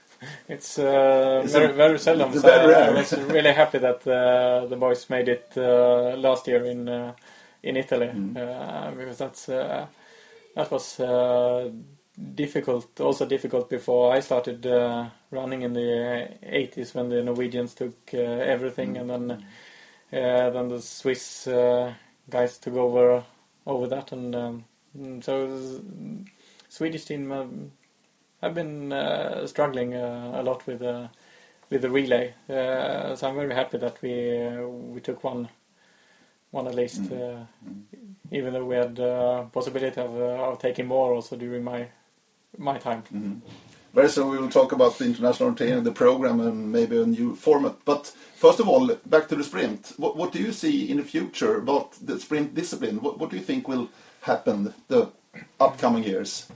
[0.48, 2.34] it's uh, very very seldom.
[2.38, 6.66] So I, I, was really happy that uh, the boys made it uh, last year
[6.66, 6.88] in
[7.64, 8.98] in Italy mm.
[8.98, 11.00] Because that's that was
[12.15, 12.99] difficult.
[12.99, 14.65] Also difficult before I started
[15.32, 19.01] running in the 80s when the Norwegians took everything mm.
[19.01, 19.45] and then
[20.12, 21.47] then the Swiss
[22.30, 23.23] guys took over
[23.67, 24.65] over that and um,
[25.21, 25.82] so
[26.69, 27.32] Swedish team.
[27.32, 27.71] Um,
[28.41, 31.08] I've been uh, struggling uh, a lot with uh,
[31.69, 35.49] with the relay, uh, so I'm very happy that we uh, we took one
[36.51, 37.47] one at least, mm.
[38.32, 41.88] even though we had the possibility of, of taking more also during my
[42.58, 43.04] my time.
[43.13, 43.41] Mm.
[43.94, 47.34] Very soon we will talk about the international training, the program, and maybe a new
[47.34, 47.76] format.
[47.86, 49.94] But first of all, back to the sprint.
[49.96, 53.02] What, what do you see in the future about the sprint discipline?
[53.02, 53.88] What, what do you think will
[54.22, 55.12] happen the
[55.62, 56.48] upcoming years?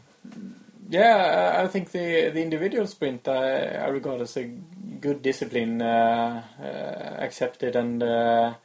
[0.89, 4.43] Yeah, I think the the individual sprint I, I regard as a
[4.99, 8.55] good discipline, uh, uh, accepted and uh,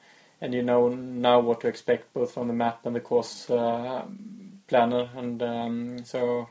[0.41, 4.05] and you know now what to expect both from the map and the course uh,
[4.67, 6.49] planner, and um, so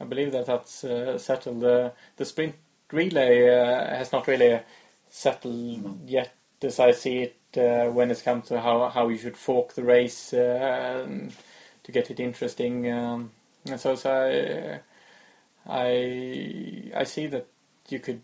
[0.00, 1.60] I believe that that's uh, settled.
[1.60, 2.54] The the sprint
[2.90, 4.60] relay uh, has not really
[5.08, 9.74] settled yet, as I see it, when it comes to how how you should fork
[9.74, 10.32] the race
[11.84, 12.90] to get it interesting.
[12.90, 13.30] Um,
[13.76, 14.80] so, so I,
[15.66, 17.46] I I see that
[17.88, 18.20] you could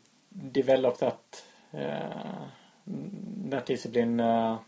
[0.53, 1.43] develop that
[1.75, 2.47] uh,
[2.87, 4.59] that discipline uh,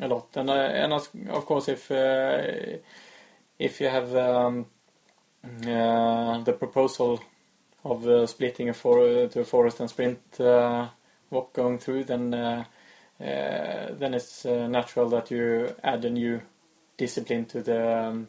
[0.00, 2.78] a lot, and uh, and of course if uh,
[3.58, 4.64] if you have um, uh,
[5.42, 7.20] the proposal
[7.84, 10.20] of uh, splitting a for to a forest and sprint
[11.30, 12.30] walk going through, then
[13.20, 16.40] then it's natural that you add a new
[16.96, 18.28] discipline to the um,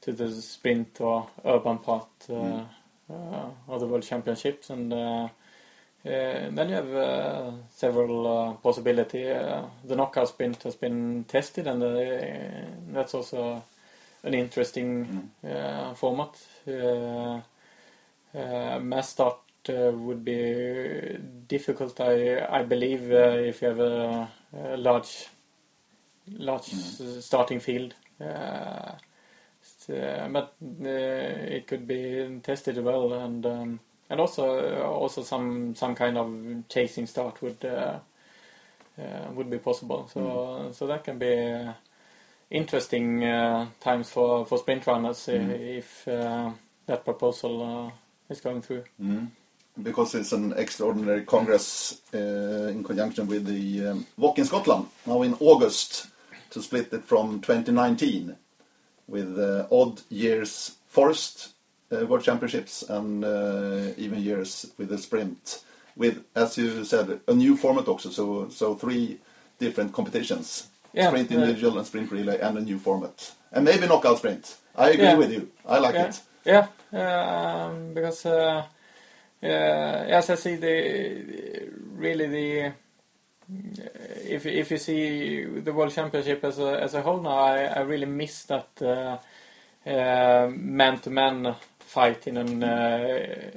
[0.00, 2.08] to the sprint or urban part.
[2.28, 2.66] Mm
[3.08, 5.28] uh, of the World Championships, and uh, uh,
[6.04, 9.28] then you have several possibilities.
[9.84, 13.62] the knockout sprint has been tested, and that's also
[14.26, 15.96] an interesting mm.
[15.96, 16.36] format.
[18.82, 25.28] mass start would be difficult, I I believe, if you have a, a large
[26.38, 27.22] large mm.
[27.22, 27.94] starting field.
[28.20, 28.92] Uh,
[29.88, 35.94] uh, but uh, it could be tested well, and um, and also also some some
[35.94, 37.98] kind of chasing start would uh,
[39.32, 40.08] would be possible.
[40.12, 40.74] So mm.
[40.74, 41.68] so that can be
[42.50, 45.78] interesting uh, times for, for sprint runners uh, Mm.
[45.78, 46.50] if uh,
[46.86, 48.84] that proposal uh, is going through.
[49.02, 49.28] Mm.
[49.82, 55.22] Because it's an extraordinary congress uh, in conjunction with the um, WOC in Scotland now
[55.22, 56.06] in August
[56.50, 58.36] to split it from 2019
[59.06, 61.52] with uh, odd years forest
[61.92, 65.60] uh, World Championships and uh, even years with the sprint
[65.96, 68.10] with, as you said, a new format also.
[68.10, 69.18] So, so three
[69.58, 73.86] different competitions: Yeah, sprint uh, individual and sprint relay, and a new format, and maybe
[73.86, 74.56] knockout sprint.
[74.74, 75.16] I agree Yeah.
[75.18, 75.50] with you.
[75.66, 76.20] I like it.
[76.44, 78.64] Yeah, um, because uh,
[79.42, 82.72] uh, as I see the really the
[84.28, 87.80] if if you see the World Championship as a as a whole now, I, I
[87.80, 89.18] really miss that uh,
[89.88, 93.50] uh, man-to-man fight in an uh,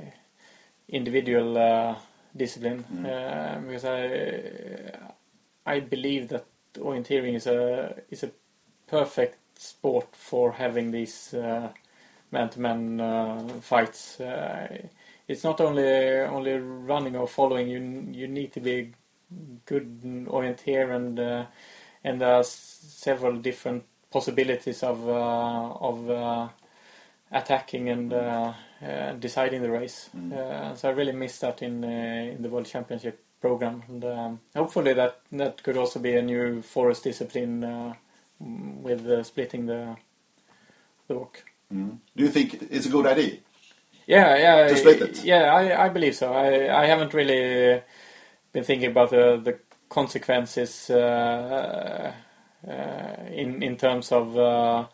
[0.89, 1.95] individual uh,
[2.35, 5.09] discipline uh, because I
[5.65, 6.45] I believe that
[6.79, 8.31] orienteering is a is a
[8.87, 11.69] perfect sport for having these uh,
[12.31, 14.19] man-to-man uh, fights.
[14.19, 14.87] Uh,
[15.27, 17.67] it's not only only running or following.
[17.69, 17.79] You
[18.11, 18.93] you need to be
[19.65, 21.45] good orienteer and uh,
[22.03, 26.47] and there are several different possibilities of uh, of uh,
[27.31, 30.09] attacking and uh, uh, deciding the race.
[30.15, 34.93] Uh, so I really miss that in in the World Championship program, and um, hopefully
[34.93, 37.93] that that could also be a new forest discipline uh,
[38.41, 39.95] mm, with uh, splitting the
[41.07, 41.35] the WOC.
[41.73, 41.97] Mm.
[42.15, 43.37] Do you think it's a good idea?
[44.07, 45.23] Yeah, yeah, To split it?
[45.23, 45.53] yeah.
[45.53, 46.33] I, I believe so.
[46.33, 47.81] I, I haven't really
[48.51, 52.13] been thinking about the the consequences uh,
[52.67, 54.87] uh, in in terms of uh,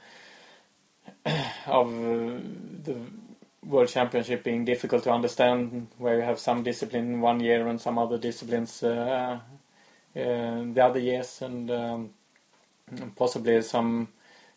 [1.67, 2.39] of uh,
[2.83, 2.95] the
[3.67, 7.97] World Championship being difficult to understand, where you have some discipline one year and some
[7.97, 9.39] other disciplines uh,
[10.15, 12.09] uh, the other years, and um,
[13.15, 14.07] possibly some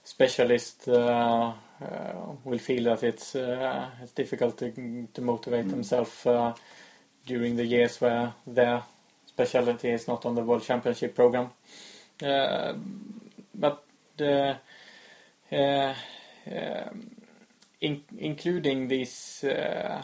[0.05, 2.13] specialist uh, uh,
[2.45, 6.55] will feel that it's uh, it's difficult to to motivate themselves uh,
[7.27, 8.83] during the years where their
[9.27, 11.51] specialty is not on the World Championship program.
[12.23, 12.75] Uh,
[13.55, 13.85] but
[14.21, 15.95] um,
[17.81, 20.03] in, including these uh,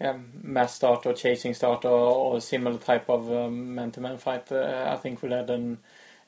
[0.00, 4.90] yeah, mass start or chasing start or, or similar type of um, man-to-man fight, uh,
[4.92, 5.78] I think will add an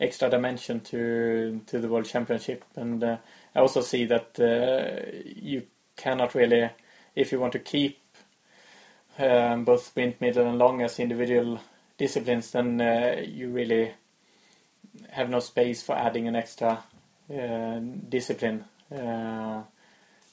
[0.01, 2.65] extra dimension to to the World Championship.
[2.77, 3.17] And uh,
[3.55, 5.65] I also see that uh, you
[5.97, 6.71] cannot really,
[7.15, 7.99] if you want to keep
[9.19, 11.61] um, both sprint, middle, and long as individual
[11.99, 13.93] disciplines, then uh, you really
[15.11, 16.85] have no space for adding an extra
[17.31, 18.65] uh, discipline.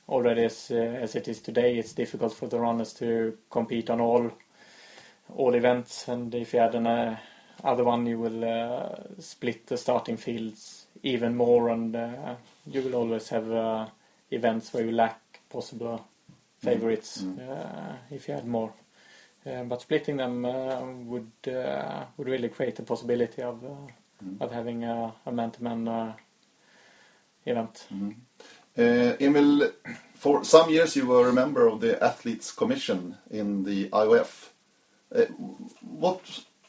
[0.07, 3.99] Already as uh, as it is today, it's difficult for the runners to compete on
[3.99, 4.31] all
[5.35, 7.17] all events, and if you add an uh,
[7.63, 12.35] other one, you will uh, split the starting fields even more, and uh,
[12.67, 13.87] you will always have uh,
[14.29, 16.05] events where you lack possible
[16.59, 18.73] favorites uh, if you add more.
[19.43, 24.83] But splitting them uh, would uh, would really create the possibility of uh, of having
[24.83, 26.13] a, a man-to-man uh,
[27.45, 27.87] event.
[27.91, 28.11] Uh,
[28.77, 29.71] Emil,
[30.15, 34.49] for some years you were a member of the Athletes Commission in the IOF.
[35.13, 35.25] Uh,
[35.81, 36.21] what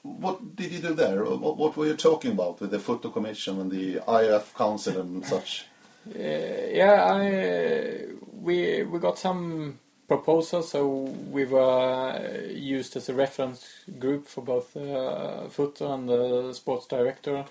[0.02, 1.24] what did you do there?
[1.24, 5.26] What, what were you talking about with the Foot-O Commission and the IOF Council and
[5.26, 5.66] such?
[6.14, 8.06] Uh, yeah, I
[8.40, 10.86] we we got some proposals, so
[11.30, 13.66] we were uh, used as a reference
[13.98, 17.44] group for both uh, Foot-O and the sports director,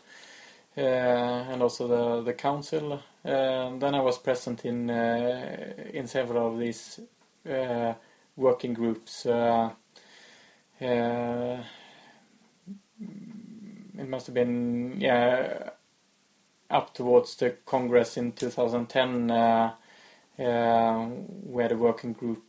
[0.78, 3.02] uh, and also the the council.
[3.26, 7.00] Uh, then I was present in uh, in several of these
[7.50, 7.94] uh,
[8.36, 9.26] working groups.
[9.26, 9.72] Uh,
[10.82, 11.58] uh,
[13.98, 15.72] it must have been yeah
[16.70, 19.74] up towards the Congress in 2010, uh,
[20.40, 22.44] uh, where the working group,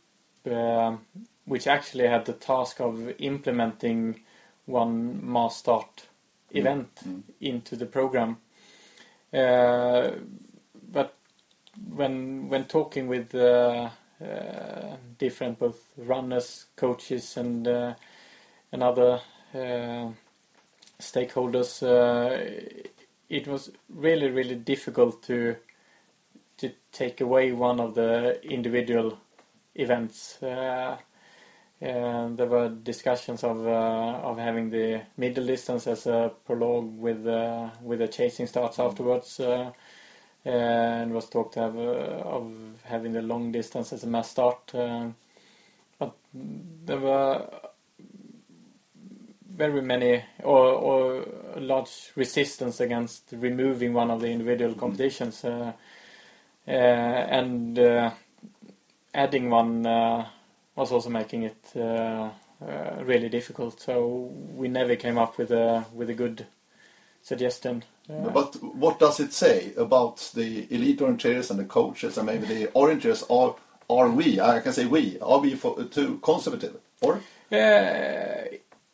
[0.49, 0.97] uh,
[1.45, 4.19] which actually had the task of implementing
[4.65, 6.07] one mass start
[6.51, 6.89] event
[7.39, 8.37] into the program.
[11.85, 13.89] When when talking with uh,
[14.23, 17.93] uh, different both runners, coaches, and uh,
[18.71, 19.21] and other
[19.53, 20.09] uh,
[20.99, 22.83] stakeholders, uh,
[23.29, 25.57] it was really really difficult to
[26.57, 29.19] to take away one of the individual
[29.75, 30.41] events.
[30.41, 30.97] Uh,
[31.79, 37.23] there were discussions of of having the middle distance as a prologue with
[37.83, 39.39] with the chasing starts afterwards,
[40.47, 42.51] and was talked of, uh, of
[42.83, 44.71] having the long distance as a mass start.
[45.99, 47.49] But there were
[49.57, 51.25] very many or, or
[51.57, 55.73] large resistance against removing one of the individual competitions, uh,
[56.67, 58.11] uh, and uh,
[59.13, 60.27] adding one uh,
[60.75, 62.29] was also making it uh,
[62.61, 63.81] uh, really difficult.
[63.81, 66.45] So we never came up with a with a good
[67.27, 67.83] suggestion.
[68.09, 68.49] Uh, But
[68.83, 73.21] what does it say about the elite orienteers and the coaches and maybe the orienteers?
[73.29, 73.55] Are
[73.89, 74.27] are we?
[74.39, 75.17] I can say we.
[75.21, 76.75] Are we for, too conservative?
[77.01, 77.13] Or
[77.51, 78.43] Uh,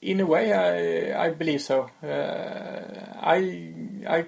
[0.01, 1.77] in a way, I I believe so.
[2.03, 2.81] Uh,
[3.35, 3.39] I
[4.17, 4.19] I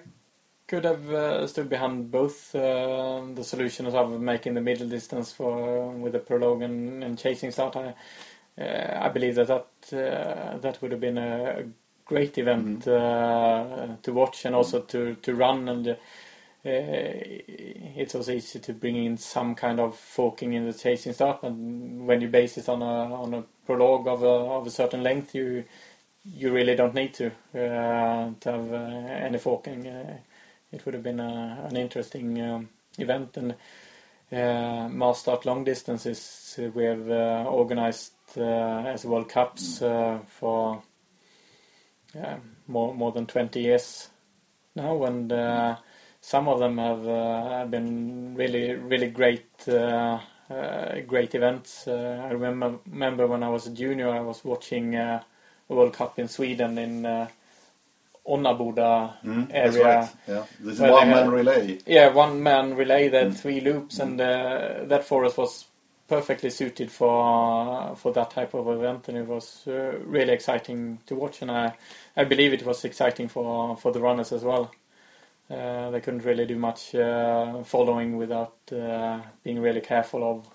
[0.68, 5.54] could have uh, stood behind both uh, the solutions of making the middle distance for
[5.54, 7.76] uh, with a prologue and, and chasing start.
[7.76, 7.94] I
[8.64, 11.66] uh, I believe that that uh, that would have been a
[12.06, 15.98] great event uh, to watch and also to to run and.
[16.68, 17.22] Uh,
[17.96, 22.08] it's also easy to bring in some kind of forking in the chasing start, and
[22.08, 25.36] when you base it on a on a prologue of a of a certain length,
[25.36, 25.64] you
[26.26, 29.88] you really don't need to uh, to have uh, any forking.
[29.88, 30.18] Uh,
[30.72, 33.56] it would have been a, an interesting um, event, and
[34.32, 37.08] uh, mass start long distances uh, we have
[37.48, 40.82] organized as World Cups for
[42.16, 42.38] uh,
[42.68, 44.10] more more than 20 years
[44.76, 45.76] now, and uh,
[46.22, 51.88] some of them have uh, been really really great uh, uh, great events.
[51.88, 55.22] Uh, I remember remember when I was a junior, I was watching uh,
[55.70, 57.28] a World Cup in Sweden in uh,
[58.28, 59.84] Annaboda Mm, area.
[60.00, 60.10] right.
[60.28, 61.78] Yeah, this one they man had- relay.
[61.86, 63.36] Yeah, one man relay, then Mm.
[63.40, 65.66] three loops, and uh, that forest was
[66.08, 71.16] perfectly suited for for that type of event, and it was uh, really exciting to
[71.16, 71.42] watch.
[71.42, 71.74] And I
[72.18, 74.72] I believe it was exciting for for the runners as well.
[75.50, 80.48] Uh, they couldn't really do much uh, following without uh, being really careful of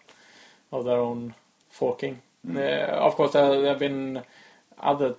[0.73, 1.35] of their own
[1.71, 2.23] forking.
[2.49, 2.61] Uh,
[3.07, 4.23] of course, there, there have been
[4.79, 5.17] other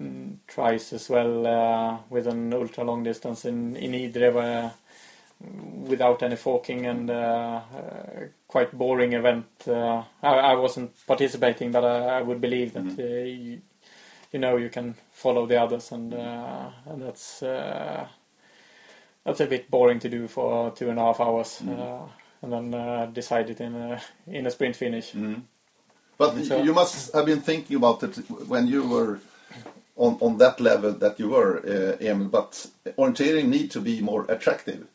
[0.00, 4.72] mm, tries as well uh, with an ultra long distance in in Idre where
[5.88, 9.46] without any forking and uh, uh, quite boring event.
[9.66, 12.96] Uh, I, I wasn't participating, but I, I would believe that Mhm.
[14.32, 18.06] You, know you can follow the others, and uh, and that's uh,
[19.24, 21.78] that's a bit boring to do for two and a half hours, Mhm.
[21.78, 22.08] uh,
[22.42, 25.12] and then uh, decide it in a in a sprint finish.
[25.12, 25.42] Mm.
[26.18, 28.16] But So- you must have been thinking about it
[28.48, 29.18] when you were
[29.96, 32.28] on, on that level that you were, uh, Emil.
[32.28, 32.66] But
[32.98, 34.86] orienteering need to be more attractive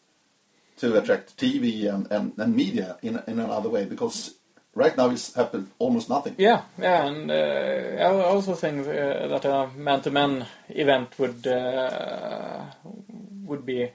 [0.78, 4.36] to attract TV and, and, and media in, in another way because
[4.78, 6.36] right now it's happened almost nothing.
[6.38, 12.64] Yeah, yeah, and uh, I also think uh, that a man-to-man event would uh,
[13.46, 13.92] would be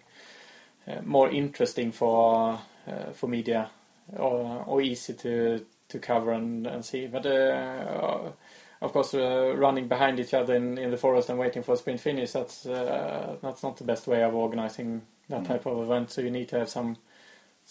[0.89, 2.59] uh, more interesting for
[2.89, 3.70] uh, for media
[4.16, 7.07] or or easy to to cover and, and see.
[7.07, 8.33] But uh,
[8.80, 11.76] of course, uh, running behind each other in, in the forest and waiting for a
[11.76, 15.47] sprint finish that's uh, that's not the best way of organizing that Mm.
[15.47, 16.11] type of event.
[16.11, 16.97] So you need to have some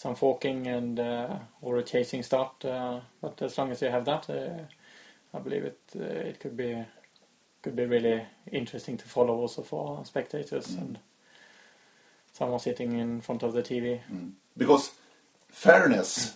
[0.02, 2.64] some forking and uh, or a chasing start.
[2.64, 6.56] Uh, but as long as you have that, uh, I believe it uh, it could
[6.56, 6.84] be
[7.62, 10.80] could be really interesting to follow also for spectators Mm.
[10.80, 10.98] and
[12.32, 14.00] someone sitting in front of the TV.
[14.12, 14.32] Mm.
[14.56, 14.90] Because
[15.50, 16.34] fairness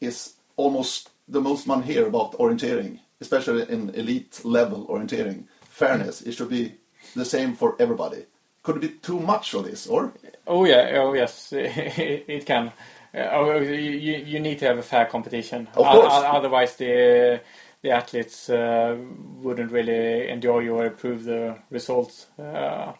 [0.00, 5.44] is almost the most man hear about orienteering, especially in elite level orienteering.
[5.62, 6.72] Fairness, it should be
[7.14, 8.24] the same for everybody.
[8.62, 10.12] Could it be too much of this, or?
[10.46, 11.52] Oh yeah, oh yes,
[12.32, 12.72] it can.
[13.14, 15.68] Uh, oh, you you need to have a fair competition.
[15.76, 16.12] Of course.
[16.36, 17.40] otherwise, the
[17.82, 18.96] the athletes uh,
[19.42, 22.28] wouldn't really enjoy or approve the results.
[22.38, 22.92] Uh,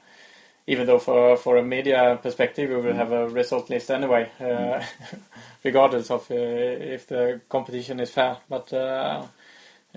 [0.66, 2.96] even though for for a media perspective, we will Mm.
[2.96, 4.84] have a result list anyway, uh,
[5.64, 8.38] regardless of uh, if the competition is fair.
[8.48, 9.26] But uh,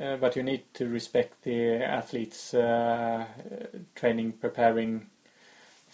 [0.01, 3.25] uh, but you need to respect the athletes' uh,
[3.95, 5.07] training, preparing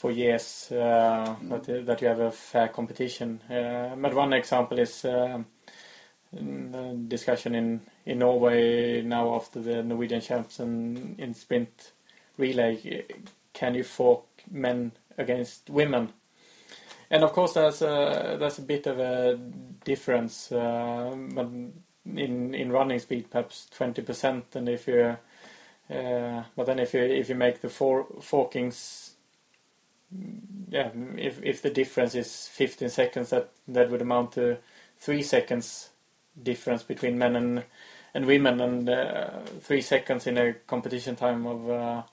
[0.03, 1.49] for years uh, Mm.
[1.49, 3.39] that that you have a fair competition.
[3.49, 5.45] Uh, but one example is um,
[7.07, 11.93] discussion in in Norway now after the Norwegian champs in, in sprint
[12.37, 13.05] relay.
[13.53, 16.09] Can you fork men against women?
[17.09, 19.39] And of course, there's a there's a bit of a
[19.85, 20.51] difference.
[20.51, 21.47] Uh, but
[22.05, 25.15] in in running speed, perhaps twenty percent, and if you
[25.89, 29.02] uh, but then if you if you make the four forkings
[30.69, 34.57] yeah, if if the difference is 15 seconds, that that would amount to
[34.99, 35.89] three seconds
[36.41, 37.63] difference between men and
[38.13, 42.03] and women, and uh, three seconds in a competition time of uh,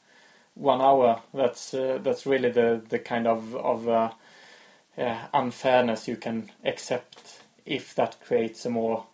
[0.54, 1.22] one hour.
[1.32, 4.10] That's uh, that's really the the kind of of uh,
[5.32, 9.06] unfairness you can accept if that creates a more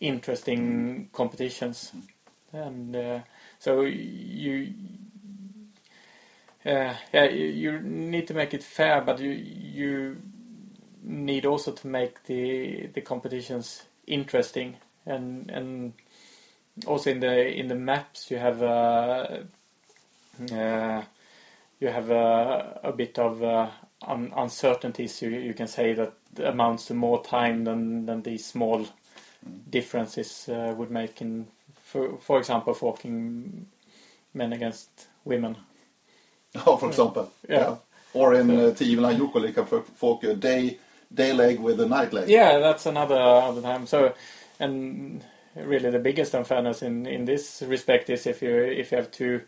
[0.00, 1.92] interesting competitions,
[2.52, 3.20] and uh,
[3.58, 4.74] so you
[6.64, 10.18] yeah, you, you need to make it fair, but you you
[11.02, 15.94] need also to make the the competitions interesting and and
[16.86, 19.38] also in the in the maps you have uh,
[20.52, 21.02] uh,
[21.80, 23.70] you have uh, a bit of uh,
[24.06, 25.22] un- uncertainties.
[25.22, 28.86] You you can say that amounts to more time than than these small
[29.70, 31.48] differences uh, would make in,
[31.82, 33.66] for for example, walking
[34.34, 35.56] men against women.
[36.66, 37.30] Oh, for example.
[37.48, 37.76] Yeah.
[38.14, 40.78] Or in uh, Tiomila Jukkolika for folk a day
[41.12, 42.28] day leg with a night leg.
[42.28, 43.86] Yeah, that's another other time.
[43.86, 44.14] So,
[44.60, 45.24] and
[45.56, 49.42] really the biggest unfairness in in this respect is if you if you have two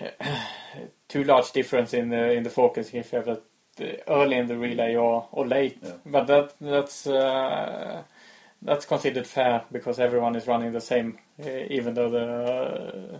[1.08, 3.42] too large difference in the in the focus if you have that
[3.80, 5.78] uh, early in the relay or or late.
[5.82, 5.92] Yeah.
[6.04, 8.02] But that that's uh,
[8.62, 13.18] that's considered fair because everyone is running the same, uh, even though the uh,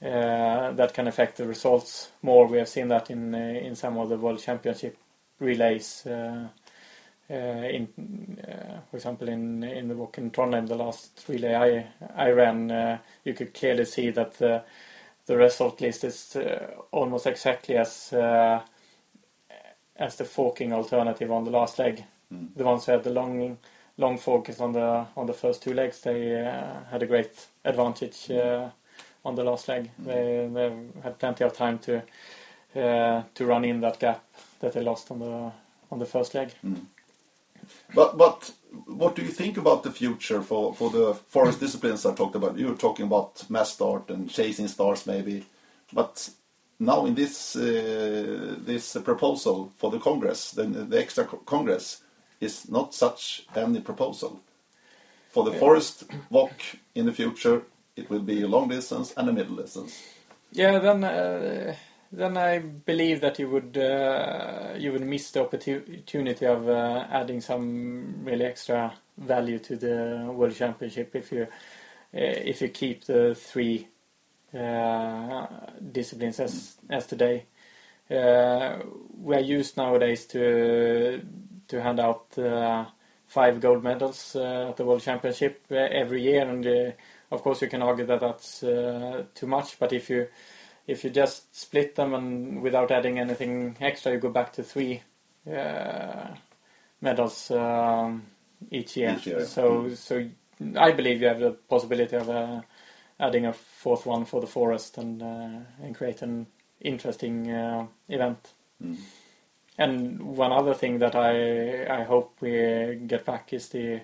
[0.00, 2.46] that can affect the results more.
[2.46, 4.96] We have seen that in uh, in some of the World Championship
[5.38, 6.06] relays.
[6.06, 6.48] Uh,
[7.30, 7.86] uh, in,
[8.90, 13.34] for example, in in the WOC in Trondheim, the last relay I I ran, you
[13.34, 14.60] could clearly see that uh,
[15.26, 18.12] the result list is uh, almost exactly as
[20.00, 22.04] as the forking alternative on the last leg.
[22.32, 22.48] Mm.
[22.56, 23.58] The ones who had the long
[23.96, 28.30] long focus on the on the first two legs, they uh, had a great advantage
[28.30, 28.70] uh,
[29.24, 29.90] on the last leg.
[29.98, 32.02] They, they had plenty of time to
[32.76, 34.24] uh, to run in that gap
[34.60, 35.52] that they lost on the
[35.90, 36.50] on the first leg.
[37.94, 38.52] But but
[38.86, 42.58] what do you think about the future for, for the forest disciplines I talked about?
[42.58, 45.44] You were talking about mass start and chasing stars maybe,
[45.92, 46.30] but
[46.78, 52.02] now in this uh, this proposal for the Congress, the, the extra co- Congress,
[52.40, 54.40] is not such any proposal.
[55.30, 56.50] For the forest WOC
[56.94, 57.62] in the future,
[57.96, 60.02] it will be a long distance and a middle distance.
[60.52, 61.74] Yeah, then uh,
[62.12, 67.40] then I believe that you would uh, you would miss the opportunity of uh, adding
[67.40, 71.46] some really extra value to the World Championship if you uh,
[72.12, 73.86] if you keep the three
[74.52, 75.46] uh,
[75.92, 77.46] disciplines as as today.
[78.10, 78.80] Uh,
[79.16, 81.22] we are used nowadays to
[81.68, 82.26] to hand out
[83.26, 86.94] five gold medals at the World Championship every year, and
[87.30, 89.78] of course you can argue that that's uh, too much.
[89.78, 90.28] But if you
[90.86, 95.02] if you just split them and without adding anything extra, you go back to three
[95.50, 96.28] uh,
[97.00, 98.22] medals um,
[98.70, 99.16] each year.
[99.16, 100.28] Each year, So so
[100.76, 102.60] I believe you have the possibility of uh,
[103.18, 106.46] adding a fourth one for the forest and uh, and create an
[106.80, 108.52] interesting uh, event.
[108.82, 108.96] Mm.
[109.78, 114.00] And one other thing that I I hope we get back is the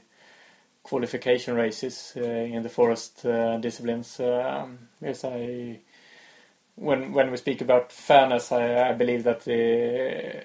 [0.87, 4.21] qualification races uh, in the forest uh, disciplines.
[4.21, 5.81] Um, yes, I
[6.77, 10.45] when when we speak about fairness, I, I believe that the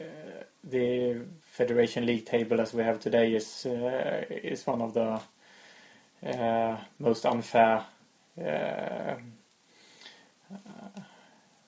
[0.64, 5.22] the federation league table as we have today is uh, is one of the
[6.28, 7.86] uh, most unfair
[8.44, 9.16] uh,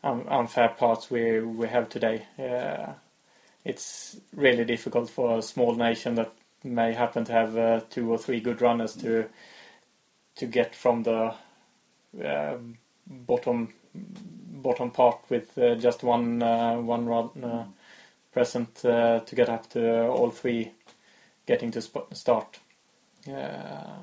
[0.03, 2.25] un- unfair parts we we have today.
[2.39, 2.93] Uh,
[3.65, 6.31] it's really difficult for a small nation that
[6.63, 9.27] may happen to have uh, two or three good runners to
[10.37, 11.33] to get from the
[12.23, 17.65] um bottom bottom part with uh, just one uh, one run uh,
[18.33, 20.71] present uh, to get up to all three
[21.47, 21.81] getting to
[22.13, 22.59] start.
[23.27, 23.97] Uh,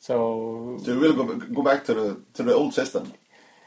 [0.00, 3.12] so So will go, go back to the to the old system.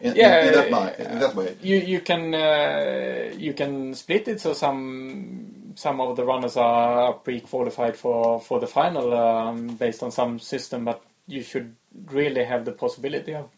[0.01, 1.57] In, Yeah, in, in that, night, in that way.
[1.61, 7.13] you you can uh, you can split it so some some of the runners are
[7.13, 12.65] pre-qualified for for the final um, based on some system, but you should really have
[12.65, 13.49] the possibility of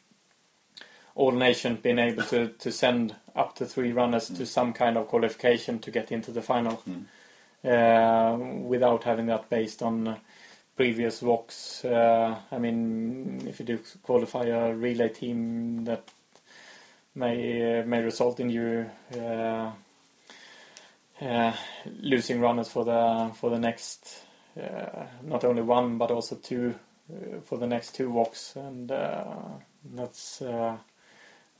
[1.15, 5.07] all nations being able to to send up to three runners to some kind of
[5.07, 7.05] qualification to get into the final, Mm.
[7.65, 8.37] uh,
[8.67, 10.07] without having that based on.
[10.07, 10.17] uh,
[10.75, 11.85] Previous WOCs.
[11.85, 16.01] Uh, I mean, if you do qualify a relay team that
[17.13, 19.69] may uh, may result in you uh,
[22.01, 24.23] losing runners for the for the next
[24.57, 26.75] uh, not only one but also two
[27.11, 29.23] uh, for the next two WOCs and uh,
[29.95, 30.77] that's uh,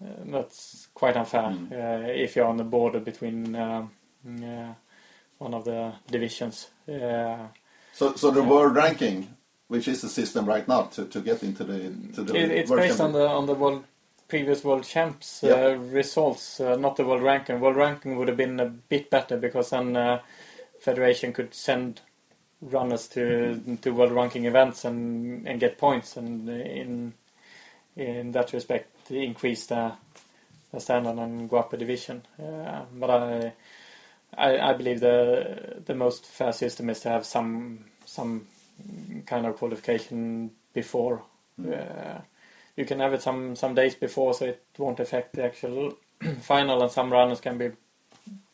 [0.03, 1.71] uh, that's quite unfair Mm.
[1.71, 3.91] uh, if you're on the border between um,
[4.27, 4.73] uh,
[5.37, 6.69] one of the divisions.
[6.87, 7.47] Uh,
[7.95, 9.27] So, so the world ranking,
[9.67, 11.79] which is the system right now to, to get into the
[12.15, 13.83] to the It, it's world based on the on the world
[14.27, 15.77] previous world champs uh, Yeah.
[15.91, 17.59] results, uh, not the world ranking.
[17.59, 20.21] World ranking would have been a bit better because then uh,
[20.79, 22.01] federation could send
[22.61, 27.13] runners to to world ranking events and and get points, and in
[27.95, 29.93] in that respect increase the
[30.71, 32.23] the standard and go up a division.
[32.41, 33.53] Uh, but I,
[34.37, 38.47] I, I believe the the most fair system is to have some some
[39.25, 41.23] kind of qualification before.
[41.61, 42.19] Uh,
[42.75, 45.97] you can have it some some days before, so it won't affect the actual
[46.41, 47.71] final, and some runners can be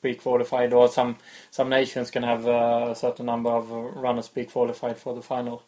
[0.02, 1.18] pre-qualified, or some
[1.52, 5.64] some nations can have a certain number of runners pre-qualified for the final.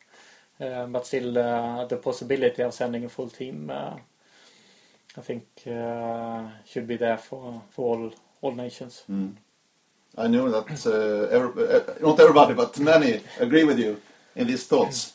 [0.59, 3.97] Uh, but still, uh, the possibility of sending a full team, uh,
[5.17, 9.03] I think, uh, should be there for for all all nations.
[9.09, 9.35] Mm.
[10.17, 14.01] I know that uh, every, uh, not everybody, but many agree with you
[14.35, 15.13] in these thoughts.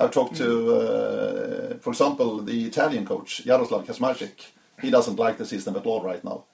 [0.00, 4.46] I've talked to, uh, for example, the Italian coach Jaroslav Kaczmarczyk.
[4.80, 6.44] He doesn't like the system at all right now.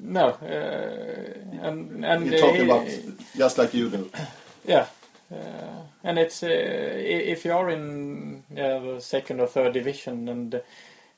[0.00, 2.88] No, uh, and and He's talking uh, about
[3.36, 4.10] just like you do.
[4.64, 4.86] Yeah,
[5.30, 10.62] uh, and it's uh, if you are in the second or third division and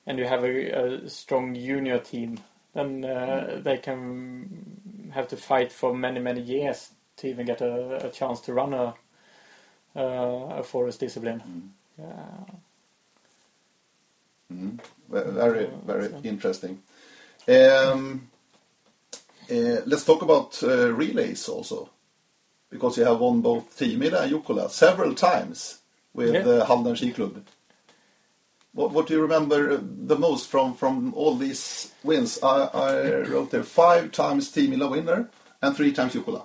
[0.06, 2.38] and you have a, a strong junior team,
[2.74, 8.06] then uh, they can have to fight for many many years to even get a,
[8.06, 8.94] a chance to run a
[9.96, 11.72] uh, a forest discipline.
[12.00, 12.04] Uh,
[14.52, 14.80] Mm.
[15.08, 16.82] Ve- Very, very So- interesting.
[17.48, 18.28] Um,
[19.50, 21.88] uh, let's talk about uh, relays also,
[22.68, 25.78] because you have won both Tiomila and Jukola several times
[26.14, 26.44] with Yeah.
[26.46, 27.44] uh, Halden Ski Club.
[28.72, 32.38] What, what do you remember the most from, from all these wins?
[32.42, 35.28] I, I wrote there five times Tiomila winner
[35.62, 36.42] and three times Jukola.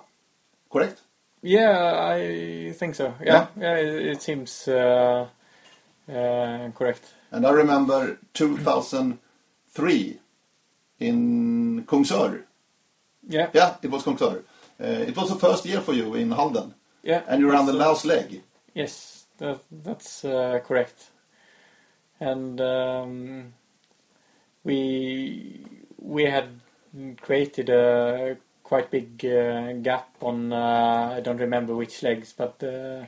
[0.70, 1.00] Correct?
[1.46, 3.14] Yeah, I think so.
[3.24, 5.26] Yeah, yeah, it, it seems uh,
[6.08, 7.14] uh, correct.
[7.30, 10.18] And I remember 2003
[11.00, 12.42] in Kungsör.
[13.28, 14.42] Yeah, Yeah, it was Kungsör.
[14.80, 17.22] Uh, it was the first year for you in Halden, yeah.
[17.28, 18.42] and you ran the last leg.
[18.74, 21.10] Yes, that, that's uh, correct.
[22.20, 23.54] And um,
[24.64, 25.64] we
[25.98, 26.60] we had
[27.20, 28.36] created a
[28.66, 33.06] quite big uh, gap on uh, I don't remember which legs, but uh,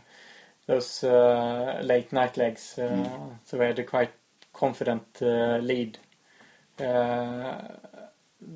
[0.66, 2.78] those uh, late night legs.
[2.78, 3.08] Uh,
[3.46, 4.12] So we had a quite
[4.54, 5.98] confident uh, lead.
[6.80, 7.58] Uh,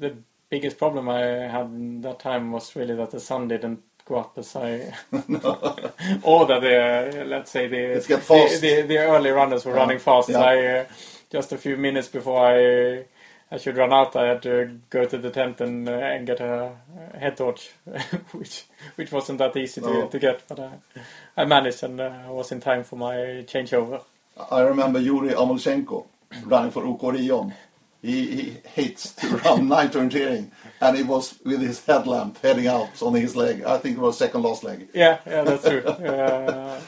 [0.01, 0.17] the
[0.51, 4.57] biggest problem I had that time was really that the sun didn't go up as
[4.57, 4.95] I
[6.25, 8.05] or that the let's say the.
[8.31, 9.79] The, the, the early runners were Yeah.
[9.79, 10.29] running fast.
[10.31, 10.39] Yeah.
[10.41, 10.87] I uh,
[11.31, 13.07] just a few minutes before I
[13.53, 16.41] I should run out, I had to go to the tent and uh, and get
[16.41, 16.73] a,
[17.15, 17.71] a head torch,
[18.33, 18.65] which
[18.97, 20.09] which wasn't that easy to, No.
[20.09, 20.71] to get, but I,
[21.37, 23.15] I managed and uh, I was in time for my
[23.47, 24.03] changeover.
[24.51, 26.07] I remember Yuri Omeltchenko
[26.45, 27.53] running for OK Orion.
[28.01, 30.51] He, he hates to run night orienteering,
[30.81, 33.63] and he was with his headlamp heading out on his leg.
[33.65, 34.89] I think it was second last leg.
[34.95, 35.83] Yeah, yeah, that's true.
[35.87, 36.81] uh,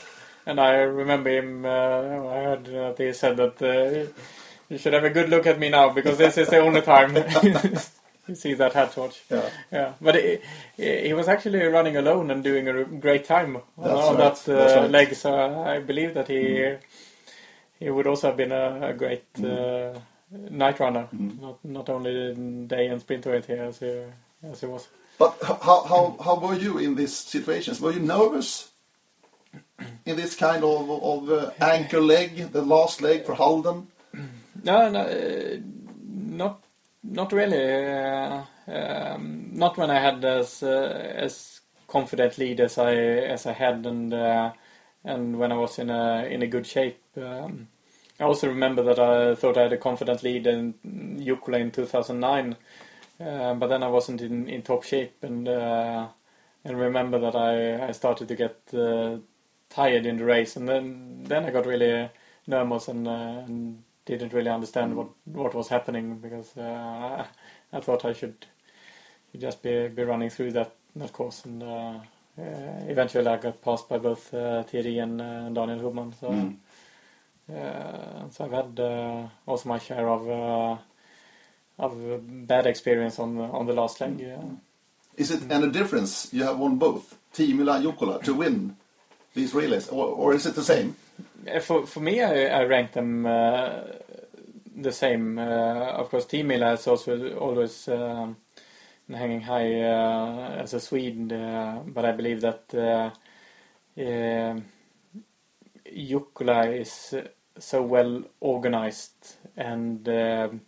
[0.47, 1.65] and I remember him.
[1.67, 4.11] Uh, I heard that he said that uh,
[4.69, 7.17] you should have a good look at me now because this is the only time
[8.29, 9.23] you see that hat torch.
[9.31, 9.51] Yeah.
[9.71, 10.39] Yeah, but he,
[10.77, 14.77] he was actually running alone and doing a great time on, That's on right, that
[14.77, 14.91] uh, right.
[14.91, 15.15] leg.
[15.15, 16.77] So I believe that he
[17.79, 19.99] he would also have been a, a great uh,
[20.31, 24.03] night runner, not not only in day and sprint orienteer as he
[24.43, 24.89] as he was.
[25.17, 27.81] But how, how, how were you in these situations?
[27.81, 28.71] Were you nervous
[30.05, 33.87] in this kind of, of uh, anchor leg, the last leg for Halden?
[34.65, 35.59] No, no, uh,
[36.07, 36.65] not
[37.03, 37.85] not really.
[37.85, 43.53] Uh, um, not when I had as uh, as confident lead as I as I
[43.53, 44.12] had, and
[45.05, 47.01] and when I was in a in a good shape.
[47.17, 47.69] Um,
[48.19, 50.75] I also remember that I thought I had a confident lead in
[51.19, 52.57] Jukola in 2009,
[53.21, 56.09] uh, but then I wasn't in, in top shape, and uh,
[56.65, 59.19] and remember that I, I started to get uh,
[59.69, 62.11] tired in the race, and then then I got really
[62.47, 67.25] nervous and, and didn't really understand what what was happening because uh,
[67.73, 68.47] I thought I should,
[69.31, 71.99] should just be be running through that that course, and uh,
[72.39, 76.15] uh, eventually I got passed by both uh, Thierry and uh, Daniel Hubmann.
[76.21, 76.29] So.
[76.29, 76.57] Mm.
[77.47, 80.79] Uh, so I've had uh, also my share of uh,
[81.79, 84.19] of bad experience on the, on the last leg.
[84.19, 84.43] Yeah.
[85.17, 86.33] Is it any difference?
[86.33, 88.77] You have won both, Tiomila and Jukola, to win
[89.35, 90.97] these relays, or, or is it the same?
[91.49, 93.83] Uh, For for me, I, I rank them uh,
[94.77, 95.39] the same.
[95.39, 98.37] Uh, of course, Tiomila is also always um,
[99.09, 103.11] hanging high uh, as a Swede, uh, but I believe that uh,
[104.01, 104.61] uh,
[105.93, 110.61] Jukola is uh, so well organized, and um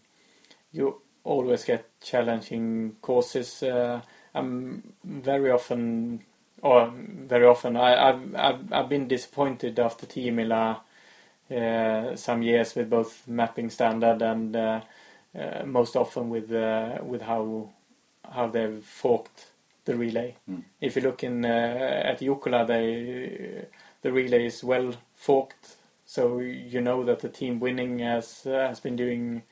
[0.73, 3.63] you always get challenging courses.
[3.63, 4.03] Uh,
[4.35, 6.23] I'm very often
[6.67, 6.93] or
[7.29, 7.77] very often.
[7.77, 10.81] I, I've, I've I've been disappointed after Tiomila
[11.51, 14.81] uh, some years with both mapping standard and uh,
[15.39, 17.71] uh, most often with uh, with how
[18.33, 19.47] how they've forked
[19.85, 20.35] the relay.
[20.51, 20.63] Mm.
[20.81, 23.67] If you look in uh, at Jukola, they
[24.03, 28.81] the relay is well forked, so you know that the team winning has uh, has
[28.81, 29.43] been doing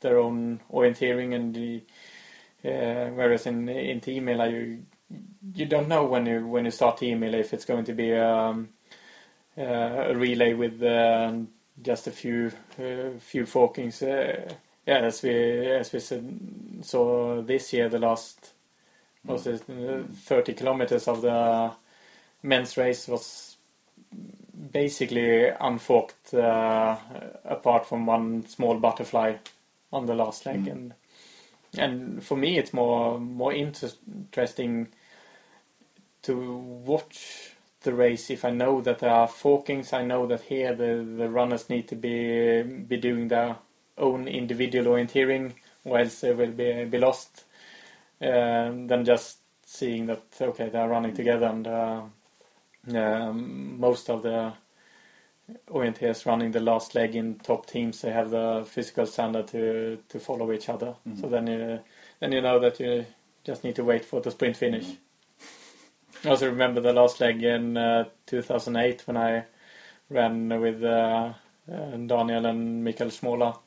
[0.00, 1.82] their own orienteering and the
[2.64, 4.84] uh, whereas in in Tiomila, you
[5.54, 8.14] you don't know when you when you start the email if it's going to be
[8.14, 8.68] um,
[9.58, 9.62] uh,
[10.10, 11.48] a relay with um,
[11.82, 14.02] just a few uh, few forkings.
[14.02, 14.54] Uh,
[14.86, 16.38] yeah, as we as we said,
[16.82, 18.52] saw this year, the last
[19.24, 21.70] was it uh, 30 kilometers of the
[22.42, 23.56] men's race was
[24.72, 26.96] basically unforked, uh,
[27.44, 29.34] apart from one small butterfly
[29.92, 30.70] on the last leg, Mm.
[30.72, 30.94] and
[31.78, 34.88] and for me it's more more interesting
[36.22, 37.50] to watch
[37.82, 39.92] the race if I know that there are forkings.
[39.92, 43.56] I know that here the the runners need to be be doing their
[43.98, 45.54] own individual orienteering,
[45.84, 47.44] or else they will be be lost.
[48.20, 52.02] Uh, than just seeing that okay they are running together and uh,
[52.94, 54.52] um, most of the
[55.68, 60.20] orienteers running the last leg in top teams they have the physical standard to to
[60.20, 60.94] follow each other.
[61.04, 61.20] Mhm.
[61.20, 61.80] So then you
[62.20, 63.06] then you know that you
[63.44, 64.86] just need to wait for the sprint finish.
[66.24, 69.44] I also remember the last leg in uh, 2008 when I
[70.10, 71.32] ran with uh,
[71.72, 73.58] uh, Daniel and Mikael Smola,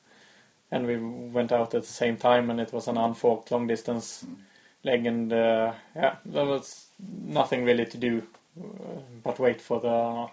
[0.71, 4.23] and we went out at the same time, and it was an unforked long distance
[4.25, 4.35] Mm.
[4.83, 8.23] leg, and uh, yeah, there was nothing really to do
[8.61, 10.27] uh, but wait for the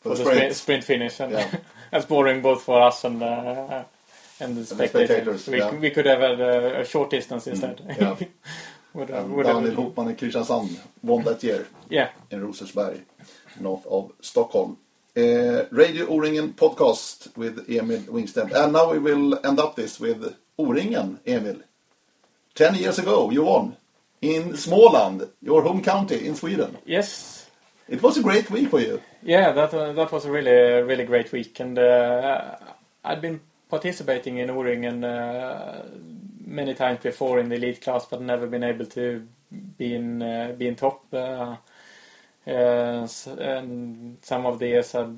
[0.00, 0.54] For for the the sprint.
[0.54, 1.50] sprint, finish, and Yeah.
[1.90, 3.84] that's boring both for us and uh,
[4.40, 5.08] and the spectators.
[5.08, 5.74] spectators, we, yeah.
[5.74, 7.78] we could have had a, a short distance instead.
[7.78, 8.26] Mm, yeah.
[8.94, 13.00] Would have- And have- Daniel Hubmann in Kristiansand won that year yeah, in Rosersberg,
[13.60, 14.76] north of Stockholm.
[15.16, 18.50] Uh, Radio O-ringen podcast with Emil Wingstedt.
[18.54, 21.60] And now we will end up this with O-ringen, Emil.
[22.54, 23.76] Ten years ago, you won
[24.22, 26.78] in Småland, your home county in Sweden.
[26.86, 27.46] yes,
[27.88, 29.00] It was a great week for you.
[29.22, 32.56] Yeah, that uh, that was a really really great week, and uh,
[33.04, 35.82] I'd been participating in O-ringen uh,
[36.52, 39.26] many times before in the elite class, but never been able to
[39.78, 41.02] be in uh, be in top.
[41.12, 41.56] Uh,
[42.46, 43.06] uh,
[43.38, 45.16] and some of the years I'd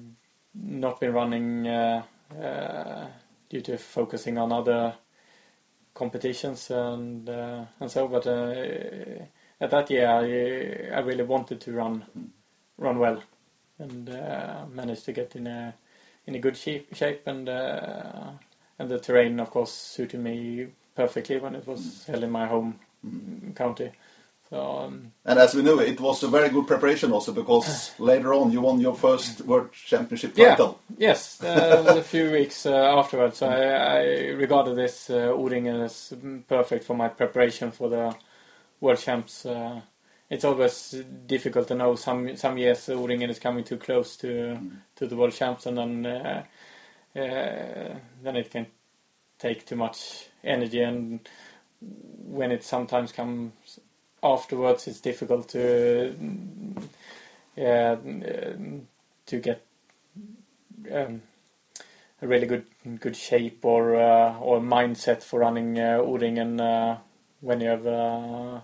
[0.54, 2.02] not been running uh,
[2.40, 3.06] uh,
[3.48, 4.94] due to focusing on other
[5.94, 8.08] competitions and uh, and so.
[8.08, 12.32] But at that year, I I really wanted to run
[12.78, 13.22] run well
[13.78, 14.08] and
[14.72, 15.74] managed to get in a
[16.26, 21.54] in a good shape, shape and and the terrain of course suited me perfectly when
[21.54, 22.78] it was held in my home
[23.54, 23.92] county.
[24.50, 28.34] So um, And as we knew, it was a very good preparation also because later
[28.34, 30.50] on you won your first World Championship Yeah.
[30.50, 30.78] title.
[30.98, 34.02] yes, uh, a few weeks uh, afterwards, I, I
[34.36, 38.14] regarded this uh, O-ringen as mm, perfect for my preparation for the
[38.80, 39.46] World Champs.
[39.46, 39.80] Uh,
[40.30, 40.94] it's always
[41.26, 41.96] difficult to know.
[41.96, 44.58] Some some years O-ringen is coming too close to
[44.96, 46.44] to the World Champs, and then uh,
[47.16, 48.66] uh, then it can
[49.44, 50.80] take too much energy.
[50.80, 51.20] And
[51.80, 53.52] when it sometimes comes
[54.22, 56.82] afterwards, it's difficult to mm,
[57.56, 58.80] yeah mm,
[59.26, 59.60] to get
[60.92, 61.22] um,
[62.22, 62.66] a really good
[63.00, 66.98] good shape or uh, or mindset for running uh, O-ringen uh,
[67.40, 68.60] when you have uh,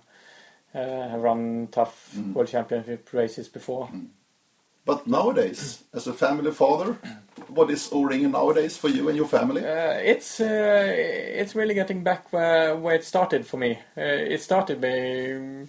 [0.74, 2.34] uh, run tough Mm.
[2.34, 3.88] World Championship races before.
[4.84, 6.98] But nowadays, as a family father,
[7.48, 9.60] what is O-ringen nowadays for you and your family?
[9.60, 10.92] Uh, it's uh,
[11.40, 13.78] it's really getting back where where it started for me.
[13.96, 15.66] Uh, it started by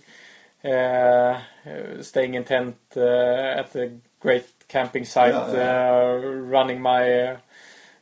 [0.70, 1.40] uh,
[1.70, 7.38] uh, staying in tent uh, at the great camping site, Yeah, Uh, running my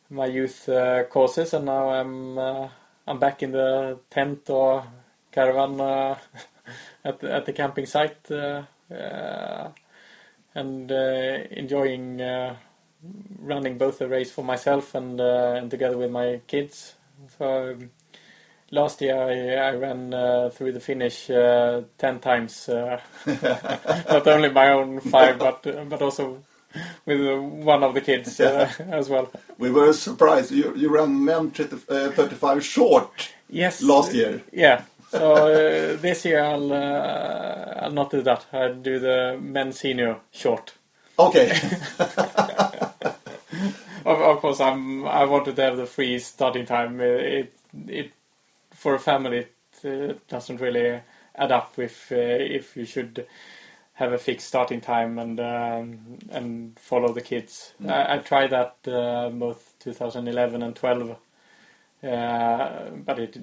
[0.09, 2.67] my youth uh, courses, and now I'm uh,
[3.07, 4.83] I'm back in the tent or
[5.31, 6.15] caravan uh,
[7.03, 8.29] at the, at the camping site
[10.59, 12.21] and uh, enjoying.
[12.21, 12.55] Uh,
[13.39, 16.95] running both the race for myself and uh, and together with my kids.
[17.37, 17.91] So um,
[18.71, 22.99] last year I, I ran uh, through the finish uh, ten times, uh,
[24.09, 26.43] not only my own five, but uh, but also
[27.05, 29.31] with one of the kids uh, as well.
[29.57, 30.51] We were surprised.
[30.51, 34.43] You, you ran men 30, uh, 35 short Yes, last year.
[34.53, 34.83] Yeah.
[35.09, 38.45] So uh, this year I'll uh, I'll not do that.
[38.53, 40.73] I'll do the men senior short.
[41.17, 41.57] Okay.
[44.05, 45.05] Of, of course, I'm.
[45.05, 46.99] I wanted to have the free starting time.
[47.01, 47.53] It,
[47.87, 48.11] it
[48.73, 49.47] for a family,
[49.83, 51.01] it uh, doesn't really
[51.35, 53.27] add up if uh, if you should
[53.93, 57.73] have a fixed starting time and um, and follow the kids.
[57.87, 61.15] I, I tried that uh, both 2011 and 12, Uh,
[62.01, 63.37] but it,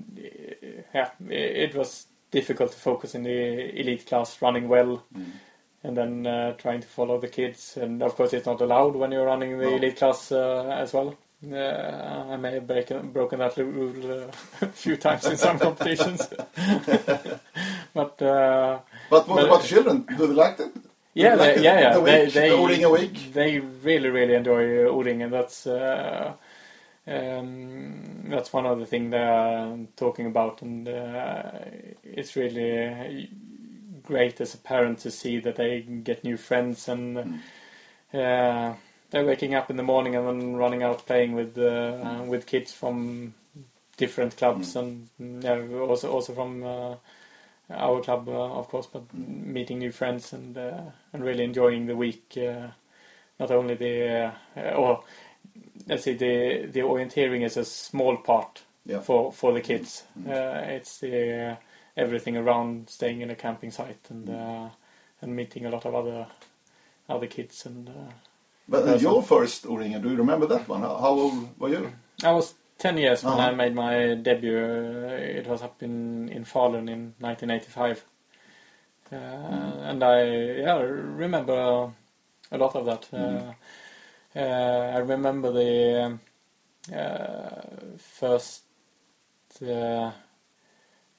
[0.95, 5.33] yeah, it was difficult to focus in the elite class, running well, Mm.
[5.85, 7.77] and then uh, trying to follow the kids.
[7.77, 9.77] And of course, it's not allowed when you're running the No.
[9.77, 11.15] elite class uh, as well.
[11.53, 14.27] Uh, I may have breaken, broken that rule uh,
[14.63, 16.27] a few times in some competitions,
[17.95, 18.79] but uh,
[19.11, 20.07] But what But- about the children?
[20.17, 20.73] Do they like it?
[21.15, 21.95] yeah, Like they, the- yeah, yeah.
[21.95, 23.33] the they, they, the week?
[23.33, 26.33] They really, really enjoy uh, O-ring, and that's uh,
[27.07, 31.51] um, that's one of the things they're talking about, and uh,
[32.03, 33.31] it's really
[34.03, 37.17] great as a parent to see that they get new friends and.
[37.17, 37.41] Mm.
[38.15, 38.75] Uh,
[39.11, 42.73] they're waking up in the morning and then running out playing with uh, with kids
[42.73, 43.35] from
[43.97, 46.97] different clubs and yeah, also also from uh,
[47.71, 50.83] our club, uh, of course, but meeting new friends and uh,
[51.13, 52.37] and really enjoying the week.
[52.37, 52.69] Uh,
[53.39, 55.05] not only the uh, or
[55.87, 59.01] let's say the the orienteering is a small part Yeah.
[59.03, 60.05] for for the kids.
[60.19, 60.29] Mm.
[60.31, 61.57] Uh, it's the uh,
[61.97, 64.69] everything around staying in a camping site and uh,
[65.23, 66.27] and meeting a lot of other
[67.09, 67.89] other kids and.
[67.89, 68.13] Uh,
[68.69, 70.81] But your first O-ringen, do you remember that one?
[70.83, 71.93] How, how old were you?
[72.25, 73.53] I was 10 years when Uh-huh.
[73.53, 74.59] I made my debut.
[74.59, 78.05] Uh, it was up in, in Falun in 1985.
[79.13, 79.17] Uh,
[79.91, 80.25] And I
[80.63, 81.93] yeah, remember
[82.51, 83.09] a lot of that.
[84.37, 86.19] Uh, uh, I remember the
[86.95, 87.63] uh,
[87.99, 88.65] first,
[89.63, 90.13] uh, uh,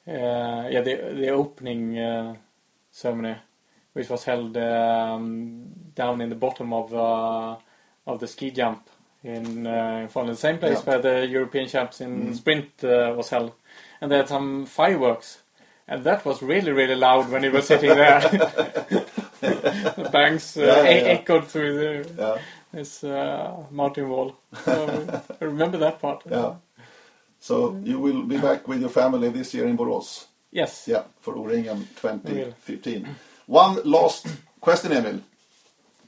[0.08, 2.36] yeah, the, the opening uh,
[2.92, 3.38] ceremony,
[3.94, 5.64] which was held um,
[5.96, 7.58] down in the bottom of uh,
[8.08, 8.90] of the ski jump
[9.24, 10.86] in uh, Falun, the same place Yeah.
[10.86, 12.36] where the European Champs in Mm.
[12.36, 13.54] sprint uh, was held,
[14.02, 15.42] and they had some fireworks,
[15.88, 18.22] and that was really really loud when he was sitting there.
[19.42, 21.14] the bangs uh, Yeah, yeah.
[21.14, 22.42] echoed through the,
[22.74, 22.80] Yeah.
[22.80, 24.36] this uh, mountain wall.
[24.66, 26.24] So I remember that part.
[26.30, 26.56] Yeah.
[27.40, 30.26] So you will be back with your family this year in Borås?
[30.52, 30.88] Yes.
[30.88, 33.08] Yeah, for O-ringen 2015.
[33.48, 34.28] One last
[34.60, 35.20] question, Emil.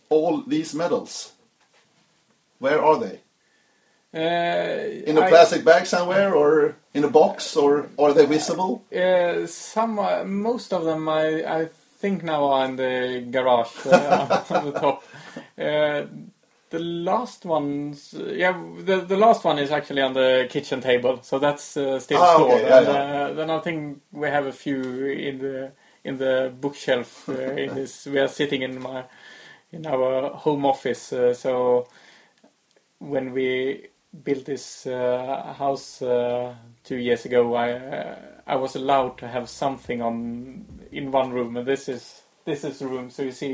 [0.09, 1.33] All these medals,
[2.59, 3.19] where are they?
[4.11, 8.83] Uh, In a I- plastic bag somewhere, or in a box, or are they visible?
[8.91, 14.43] Uh, some, uh, most of them, I, I think now are in the garage uh,
[14.49, 15.03] on the top.
[16.73, 18.53] Uh, the last ones, yeah,
[18.85, 22.35] the the last one is actually on the kitchen table, so that's uh, still Ah,
[22.37, 22.61] okay, stored.
[22.63, 22.93] yeah, and, yeah.
[23.23, 25.71] Uh, then I think we have a few in the
[26.03, 27.29] in the bookshelf.
[27.29, 29.05] Uh, in this, we are sitting in my
[29.71, 31.13] in our home office.
[31.13, 31.87] Uh, so
[32.99, 33.87] when we
[34.23, 38.15] built this uh, house uh, two years ago, I uh,
[38.47, 42.79] I was allowed to have something on in one room, and this is this is
[42.79, 43.09] the room.
[43.11, 43.47] So you see,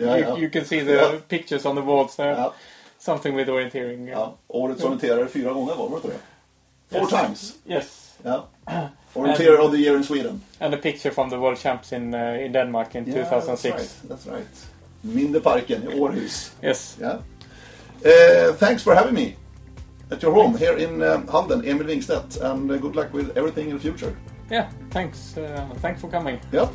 [0.00, 0.38] Yeah, you, yeah.
[0.38, 1.18] you can see the Yeah.
[1.28, 2.30] pictures on the walls there.
[2.32, 2.52] Ja,
[2.98, 4.08] Something with orienteering.
[4.08, 4.34] ja.
[4.48, 6.18] Årets orienterare fyra gånger var det?
[6.90, 7.10] Four Yes.
[7.10, 7.54] times.
[7.66, 8.44] Yes, Ja.
[9.14, 10.40] Orienterer of the year in Sweden.
[10.60, 13.76] and a picture from the World Champs in uh, in Denmark in Yeah, 2006.
[13.76, 14.08] That's right.
[14.08, 14.66] That's right.
[15.02, 16.52] Mindeparken i Århus.
[16.62, 16.96] Yes.
[17.00, 17.18] Yeah.
[18.04, 19.34] Uh, thanks for having me
[20.10, 23.70] at your home here in um, Halden, Emil Wingstedt, and uh, good luck with everything
[23.70, 24.14] in the future.
[24.50, 24.66] Yeah.
[24.90, 25.36] Thanks.
[25.36, 26.38] Uh, thanks for coming.
[26.52, 26.68] Yep.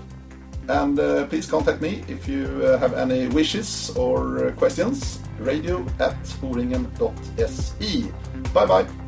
[0.70, 5.20] And uh, please contact me if you uh, have any wishes or uh, questions.
[5.40, 8.12] Radio at oringen.se.
[8.54, 9.07] Bye bye.